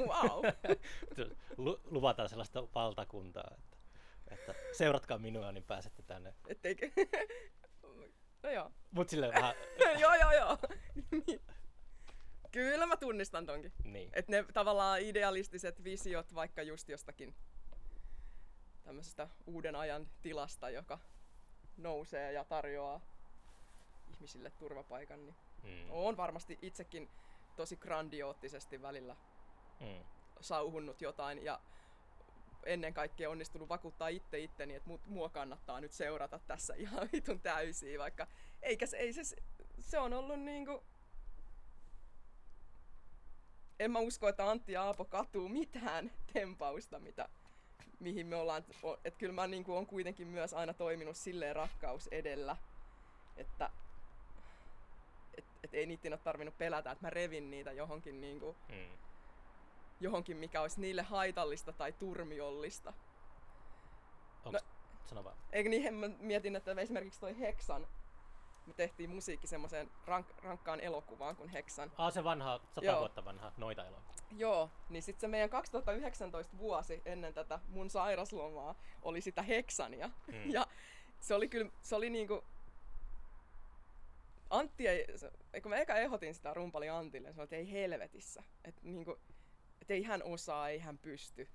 [0.01, 0.45] wow.
[1.57, 3.77] Lu- luvataan sellaista valtakuntaa, että,
[4.31, 6.35] että seuratkaa minua, niin pääsette tänne.
[6.47, 6.91] Etteikö...
[8.43, 8.71] no joo.
[8.91, 9.55] Mut silleen vähän,
[10.01, 10.59] joo, joo, joo.
[11.27, 11.41] Niin.
[12.53, 13.73] Kyllä mä tunnistan tonkin.
[13.85, 14.11] niin.
[14.13, 17.35] Että ne tavallaan idealistiset visiot vaikka just jostakin
[18.83, 20.99] tämmöisestä uuden ajan tilasta, joka
[21.77, 23.01] nousee ja tarjoaa
[24.15, 25.91] ihmisille turvapaikan, niin Mm.
[25.91, 27.09] on varmasti itsekin
[27.57, 29.17] tosi grandioottisesti välillä
[29.81, 30.05] Mm.
[30.41, 31.61] sauhunnut jotain ja
[32.67, 37.41] ennen kaikkea onnistunut vakuuttaa itse itteni, että mut, mua kannattaa nyt seurata tässä ihan vitun
[37.41, 38.27] täysiä, vaikka
[38.63, 39.23] eikä se, ei se,
[39.81, 40.85] se on ollut niinku...
[43.79, 47.29] En mä usko, että Antti ja Aapo katuu mitään tempausta, mitä,
[48.01, 48.65] mihin me ollaan...
[49.05, 52.57] Että kyllä mä niinku on kuitenkin myös aina toiminut silleen rakkaus edellä,
[53.37, 53.71] että
[55.39, 58.99] et, et ei niitä ole tarvinnut pelätä, että mä revin niitä johonkin niinku, Mm.
[60.01, 62.93] johonkin, mikä olisi niille haitallista tai turmiollista.
[64.45, 64.65] Onks,
[65.07, 65.37] sano vaan.
[65.53, 67.87] Eikö niin, mä mietin, että esimerkiksi toi Heksan,
[68.71, 71.93] me tehtiin musiikki semmoiseen rank, rankkaan elokuvaan kuin Heksan.
[71.99, 72.99] Ah, se vanha, sata Joo.
[72.99, 74.15] vuotta vanha noita elokuva.
[74.37, 80.11] Joo, niin sitten se meidän 2019 vuosi ennen tätä mun sairaslomaa oli sitä Heksania.
[80.27, 80.51] Mm.
[80.51, 80.67] Ja
[81.21, 82.45] se oli kyllä, se oli niinku...
[84.51, 85.31] Antti ei, se,
[85.63, 88.43] kun mä eka ehdotin sitä rumpali Antille, niin sanoin, että ei helvetissä.
[88.65, 89.19] Että niinku,
[89.83, 91.49] et ei hän osaa, ei hän pysty.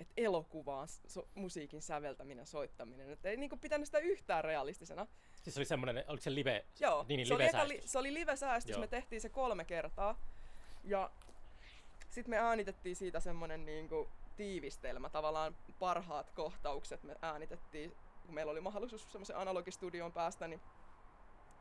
[0.00, 3.10] Että elokuvaan so, musiikin säveltäminen, soittaminen.
[3.10, 5.06] Että ei niinku pitänyt sitä yhtään realistisena.
[5.42, 7.86] Siis se oli semmonen, oliko se live, Joo, niin, niin se, oli eka, li, live
[7.86, 10.18] se oli live-säästys, me tehtiin se kolme kertaa.
[10.84, 11.10] Ja
[12.10, 17.92] sitten me äänitettiin siitä semmonen niinku tiivistelmä, tavallaan parhaat kohtaukset me äänitettiin,
[18.26, 20.60] kun meillä oli mahdollisuus semmoisen analogistudioon päästä, niin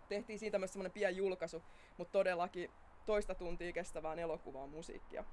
[0.10, 1.64] tehtiin siitä myös semmonen pieni julkaisu,
[1.98, 2.72] mutta todellakin
[3.06, 5.24] toista tuntia kestävään elokuvaan musiikkia.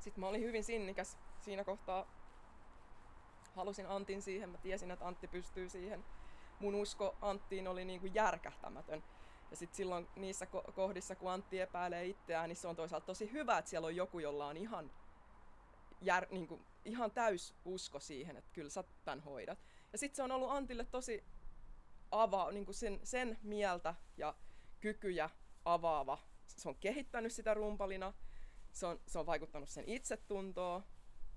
[0.00, 2.06] Sitten mä olin hyvin sinnikäs siinä kohtaa.
[3.54, 6.04] Halusin Antin siihen, mä tiesin, että Antti pystyy siihen.
[6.60, 9.04] Mun usko Anttiin oli niinku järkähtämätön.
[9.50, 13.32] Ja sitten silloin niissä ko- kohdissa, kun Antti epäilee itseään, niin se on toisaalta tosi
[13.32, 14.90] hyvä, että siellä on joku, jolla on ihan,
[16.00, 19.58] jär, niinku, ihan täys usko siihen, että kyllä sä tän hoidat.
[19.92, 21.24] Ja sitten se on ollut Antille tosi
[22.10, 24.34] avaa, niinku sen, sen mieltä ja
[24.80, 25.30] kykyjä
[25.64, 26.18] avaava.
[26.46, 28.12] Se on kehittänyt sitä rumpalina,
[28.72, 30.84] se on, se on vaikuttanut sen itsetuntoon,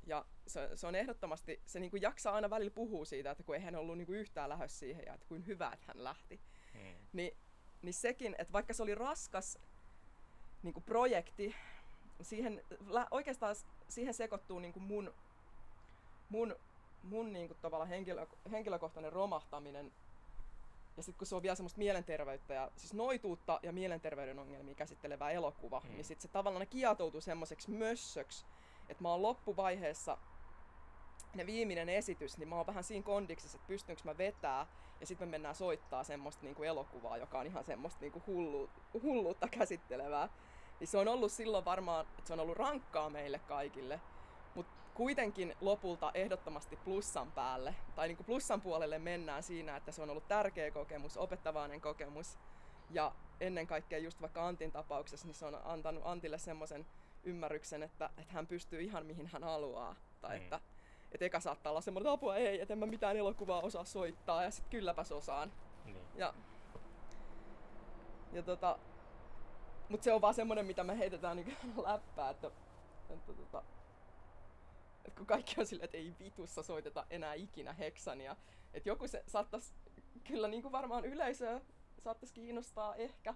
[0.06, 3.62] ja se, se on ehdottomasti, se niinku jaksaa aina välillä puhua siitä, että kun ei
[3.62, 6.42] hän ollut niinku yhtään lähes siihen ja että kuin hyvä, että hän lähti.
[6.74, 6.96] Mm.
[7.14, 7.38] Niin,
[7.82, 9.58] niin sekin, että vaikka se oli raskas
[10.64, 11.56] niinku projekti,
[12.22, 12.62] siihen,
[13.12, 13.56] oikeastaan
[13.90, 15.14] siihen sekoittuu niinku mun,
[16.30, 16.56] mun,
[17.04, 19.92] mun niinku tavallaan henkilö, henkilökohtainen romahtaminen.
[20.98, 25.30] Ja sitten kun se on vielä semmoista mielenterveyttä ja siis noituutta ja mielenterveyden ongelmia käsittelevä
[25.30, 25.90] elokuva, mm.
[25.90, 28.46] niin sitten se tavallaan kietoutuu semmoiseksi mössöksi,
[28.90, 30.18] että mä oon loppuvaiheessa
[31.36, 34.68] ne viimeinen esitys, niin mä oon vähän siinä kondiksessa, että pystynkö mä vetää
[35.00, 38.70] ja sitten me mennään soittaa semmoista niinku elokuvaa, joka on ihan semmoista niinku hullu,
[39.04, 40.30] hulluutta käsittelevää.
[40.80, 44.02] Niin se on ollut silloin varmaan, että se on ollut rankkaa meille kaikille,
[44.56, 50.10] mutta kuitenkin lopulta ehdottomasti plussan päälle, tai niinku plussan puolelle mennään siinä, että se on
[50.10, 52.38] ollut tärkeä kokemus, opettavainen kokemus.
[52.90, 56.86] Ja ennen kaikkea just vaikka Antin tapauksessa, niin se on antanut Antille semmoisen
[57.26, 59.96] ymmärryksen, että, että hän pystyy ihan mihin hän haluaa.
[60.22, 60.44] Tai Mm.
[60.44, 60.60] että,
[61.12, 64.44] että eka saattaa olla semmoinen, että apua ei, että en mä mitään elokuvaa osaa soittaa,
[64.44, 65.52] ja sitten kylläpäs osaan.
[65.86, 66.06] Niin.
[66.16, 66.34] Ja,
[68.34, 68.80] ja tota,
[69.90, 71.58] mut se on vaan semmonen, mitä me heitetään niin
[71.88, 72.52] läppää, että,
[73.10, 73.64] että tota,
[75.06, 78.36] että kun kaikki on silleen, että ei vitussa soiteta enää ikinä heksania.
[78.74, 79.74] Että joku se saattaisi
[80.24, 81.62] kyllä niin kuin varmaan yleisöä
[82.00, 83.34] saattaisi kiinnostaa ehkä.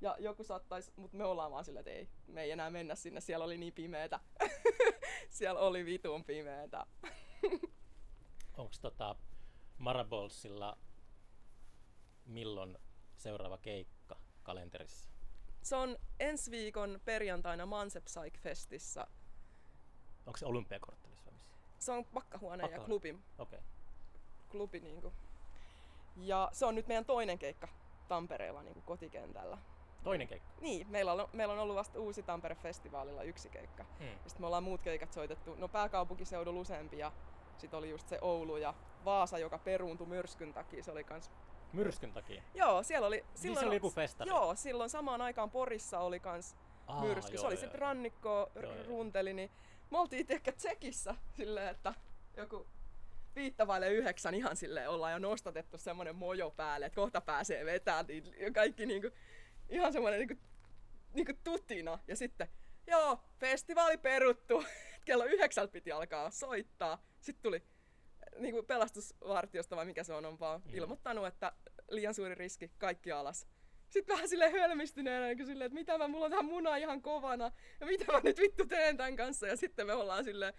[0.00, 3.20] Ja joku saattaisi, mutta me ollaan vaan silleen, että ei, me ei enää mennä sinne,
[3.20, 4.20] siellä oli niin pimeetä.
[5.30, 6.86] siellä oli vitun pimeetä.
[8.58, 9.16] Onko tota
[9.78, 10.78] Marabolsilla
[12.26, 12.78] milloin
[13.16, 15.08] seuraava keikka kalenterissa?
[15.62, 19.06] Se on ensi viikon perjantaina Manse Psych Festissä.
[20.26, 21.56] Onko se olympiakorttelissa vai missä?
[21.78, 23.58] Se on pakkahuone ja klubi, Okei.
[23.58, 23.60] Okay.
[24.50, 25.12] klubi niinku.
[26.16, 27.68] Ja se on nyt meidän toinen keikka
[28.08, 29.58] Tampereella niinku kotikentällä.
[30.02, 30.48] Toinen keikka.
[30.60, 33.84] Niin, meillä on, meillä on ollut vasta uusi Tampere-festivaalilla yksi keikka.
[33.98, 34.06] Hmm.
[34.08, 37.12] Ja sitten me ollaan muut keikat soitettu, no pääkaupunkiseudulla useampi ja
[37.58, 40.82] sitten oli just se Oulu ja Vaasa, joka peruuntui myrskyn takia.
[40.82, 41.30] Se oli kans...
[41.72, 42.42] Myrskyn takia.
[42.54, 43.24] Joo, siellä oli...
[43.34, 44.28] Silloin, niin se oli joku festari.
[44.30, 46.56] Joo, silloin samaan aikaan Porissa oli kans
[46.86, 47.32] Aa, myrsky.
[47.34, 48.82] joo, se oli joo, sitten rannikko, Joo, joo.
[48.86, 49.50] runteli, niin
[49.90, 51.94] me oltiin ehkä Tsekissä silleen, että
[52.36, 52.66] joku
[53.36, 58.06] viittä vaille yhdeksän ihan silleen ollaan jo nostatettu semmonen mojo päälle, että kohta pääsee vetämään,
[58.06, 59.08] niin kaikki niinku,
[59.68, 60.44] ihan semmonen niinku,
[61.12, 61.98] niinku tutina.
[62.08, 62.48] Ja sitten,
[62.86, 64.64] joo, festivaali peruttu,
[65.06, 67.02] kello yhdeksältä piti alkaa soittaa.
[67.20, 67.62] Sitten tuli
[68.38, 70.74] niinku pelastusvartiosta vai mikä se on, on vaan Mm.
[70.74, 71.52] ilmoittanut, että
[71.90, 73.46] liian suuri riski, kaikki alas.
[73.88, 77.52] Sitten vähän silleen hölmistyneenä, niin silleen, että mitä mä, mulla on tähän muna ihan kovana,
[77.80, 80.54] ja mitä mä nyt vittu teen tämän kanssa, ja sitten me ollaan silleen,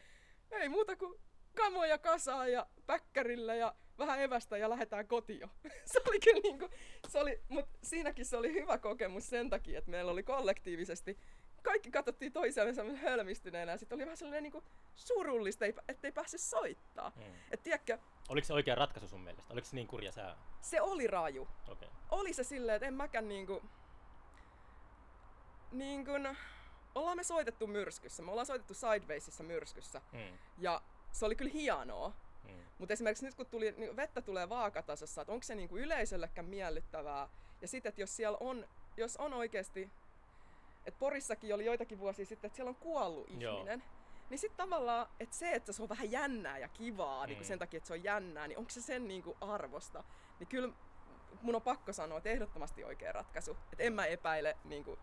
[0.52, 1.22] ei muuta kuin
[1.64, 5.50] kamoja kasaa ja päkkärillä ja vähän evästä ja lähdetään kotiin.
[5.94, 6.70] se oli kyllä niinku,
[7.08, 11.18] se oli, mut siinäkin se oli hyvä kokemus sen takia, että meillä oli kollektiivisesti,
[11.64, 14.64] kaikki katsottiin toisiaan semmoisen hölmistyneenä ja sitten oli vähän sellainen niinku
[14.96, 17.10] surullista, ei- ettei päässyt soittaa.
[17.16, 17.34] Hmm.
[17.52, 17.98] Et tiedätkö,
[18.30, 19.54] Oliko se oikea ratkaisu sun mielestä?
[19.54, 20.38] Oliko se niin kurja sää?
[20.62, 21.48] se oli raju.
[21.68, 21.88] Okay.
[22.12, 23.62] oli se silleen, että en mäkään niinku...
[25.72, 26.36] Niin kun,
[26.96, 30.38] ollaan me soitettu myrskyssä, me ollaan soitettu Sidewaysissa myrskyssä, Hmm.
[30.58, 30.82] ja
[31.12, 32.14] se oli kyllä hienoa.
[32.48, 32.64] Hmm.
[32.78, 37.30] Mutta esimerkiksi nyt kun tuli, niin vettä tulee vaakatasossa, että onko se niinku yleisöllekään miellyttävää,
[37.62, 38.68] ja sitten, että jos siellä on,
[38.98, 39.92] jos on oikeasti,
[40.86, 43.54] että Porissakin oli joitakin vuosia sitten, että siellä on kuollut Joo.
[43.56, 43.84] ihminen,
[44.30, 47.44] niin sitten tavallaan, että se, että se on vähän jännää ja kivaa niin Mm.
[47.44, 50.04] sen takia, että se on jännää, niin onko se sen niinku arvosta?
[50.40, 50.74] Niin kyllä
[51.42, 53.58] mun on pakko sanoa, että ehdottomasti oikea ratkaisu.
[53.72, 55.00] Että en mä epäile, niinku,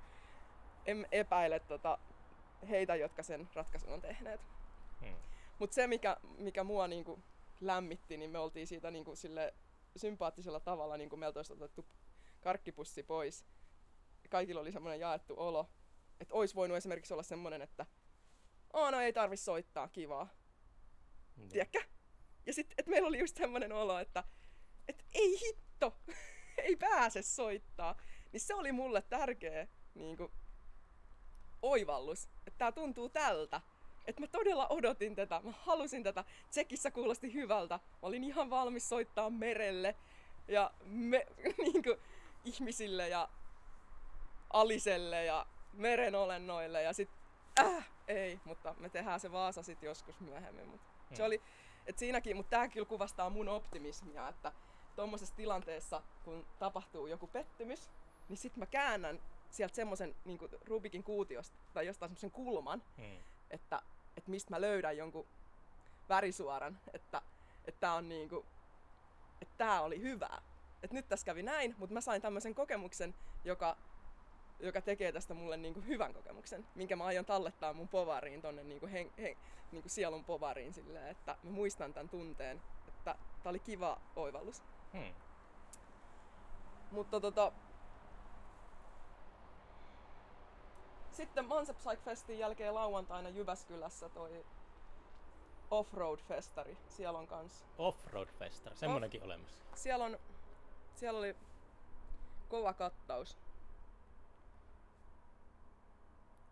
[0.87, 1.99] en epäile tota,
[2.69, 4.41] heitä, jotka sen ratkaisun on tehneet.
[5.01, 5.15] Hmm.
[5.59, 7.23] Mutta se, mikä, mikä mua niinku
[7.61, 9.55] lämmitti, niin me oltiin siitä niinku sille
[9.97, 11.87] sympaattisella tavalla, niin kuin meiltä olisi otettu
[12.41, 13.47] karkkipussi pois.
[14.31, 15.70] Kaikilla oli semmoinen jaettu olo,
[16.20, 17.87] että olisi voinut esimerkiksi olla semmoinen, että
[18.73, 20.28] Oo, no ei tarvi soittaa, kivaa.
[21.37, 21.49] Niin.
[21.49, 21.83] Tiedätkö?
[22.47, 24.24] Ja sitten, että meillä oli just semmoinen olo, että
[24.89, 26.01] et ei hitto,
[26.59, 28.01] ei pääse soittaa.
[28.33, 30.33] Niin se oli mulle tärkeä niin kuin,
[31.62, 33.61] oivallus, että tämä tuntuu tältä.
[34.07, 36.24] Että mä todella odotin tätä, mä halusin tätä.
[36.51, 37.74] Tsekissä kuulosti hyvältä.
[37.74, 39.95] Mä olin ihan valmis soittaa merelle
[40.49, 41.27] ja me,
[41.73, 41.97] niin kuin,
[42.45, 43.28] ihmisille ja
[44.53, 47.11] aliselle ja merenolennoille ja sit
[47.61, 50.69] äh, ei, mutta me tehdään se Vaasa sit joskus myöhemmin.
[50.69, 50.81] Mut
[51.12, 51.27] se Hmm.
[51.27, 51.43] oli,
[51.87, 54.53] et siinäkin, mutta tää kyllä kuvastaa mun optimismia, että
[54.97, 57.91] tuommoisessa tilanteessa, kun tapahtuu joku pettymys,
[58.28, 59.20] niin sit mä käännän
[59.51, 63.16] sieltä semmoisen niin Rubikin kuutiosta tai jostain semmoisen kulman, Hmm.
[63.51, 63.83] että,
[64.17, 65.27] että mistä mä löydän jonkun
[66.09, 67.23] värisuoran, että,
[67.65, 68.47] että tää on niinku,
[69.43, 70.43] että tää oli hyvää.
[70.83, 73.15] Et nyt tässä kävi näin, mutta mä sain tämmöisen kokemuksen,
[73.45, 73.77] joka,
[74.61, 78.87] joka tekee tästä mulle niinku hyvän kokemuksen, minkä mä aion tallettaa mun povariin tonne niinku
[78.87, 79.37] hen, hen,
[79.73, 84.63] niinku sielun povariin silleen, että mä muistan tämän tunteen, että tää oli kiva oivallus.
[84.93, 85.15] Hmm.
[86.91, 87.53] Mutta tota...
[91.17, 94.45] Sitten Manse Psych Festin jälkeen lauantaina Jyväskylässä toi
[95.71, 96.77] Offroad-festari.
[96.89, 97.65] Siellä on kans.
[97.79, 99.59] Offroad Festari, semmonenkin olemassa.
[99.75, 100.19] Siellä on...
[100.95, 101.37] Siellä oli
[102.49, 103.39] kova kattaus.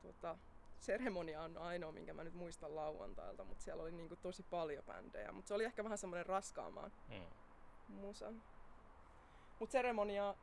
[0.03, 0.37] Tota,
[0.79, 5.33] seremonia on ainoa, minkä mä nyt muistan lauantailta, mutta siellä oli niinku tosi paljon bändejä.
[5.33, 7.27] Mutta se oli ehkä vähän semmoinen raskaamaan Hmm.
[7.89, 8.33] musa.
[9.61, 10.35] Mut seremonia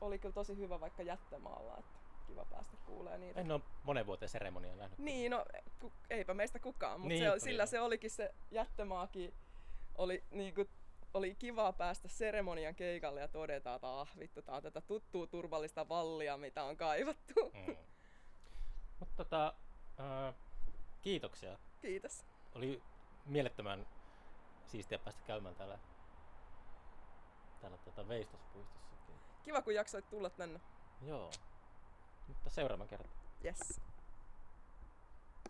[0.00, 1.97] oli kyllä tosi hyvä vaikka jättämaalla, että
[2.28, 3.40] kiva päästä kuulee niitä.
[3.40, 4.98] En ole monen vuoteen seremoniaa nähnyt.
[4.98, 5.44] Niin, no
[5.78, 9.34] ku, eipä meistä kukaan, mutta Niin, se, oli sillä se olikin se jättömaakin.
[9.94, 10.64] Oli, niinku,
[11.14, 15.88] oli kiva päästä seremonian keikalle ja todeta, että ah vittu, tää on tätä tuttua turvallista
[15.88, 17.50] vallia, mitä on kaivattu.
[17.52, 17.76] Hmm.
[19.00, 19.54] Mutta tota,
[20.00, 20.34] äh,
[21.02, 21.58] kiitoksia.
[21.82, 22.24] Kiitos.
[22.54, 22.82] Oli
[23.26, 23.86] mielettömän
[24.66, 25.78] siistiä päästä käymään täällä,
[27.60, 29.14] täällä tota Veistospuistossakin.
[29.42, 30.60] Kiva, kun jaksoit tulla tänne.
[31.02, 31.30] Joo.
[32.28, 33.10] Mutta seuraavan kerran.
[33.44, 33.80] Yes.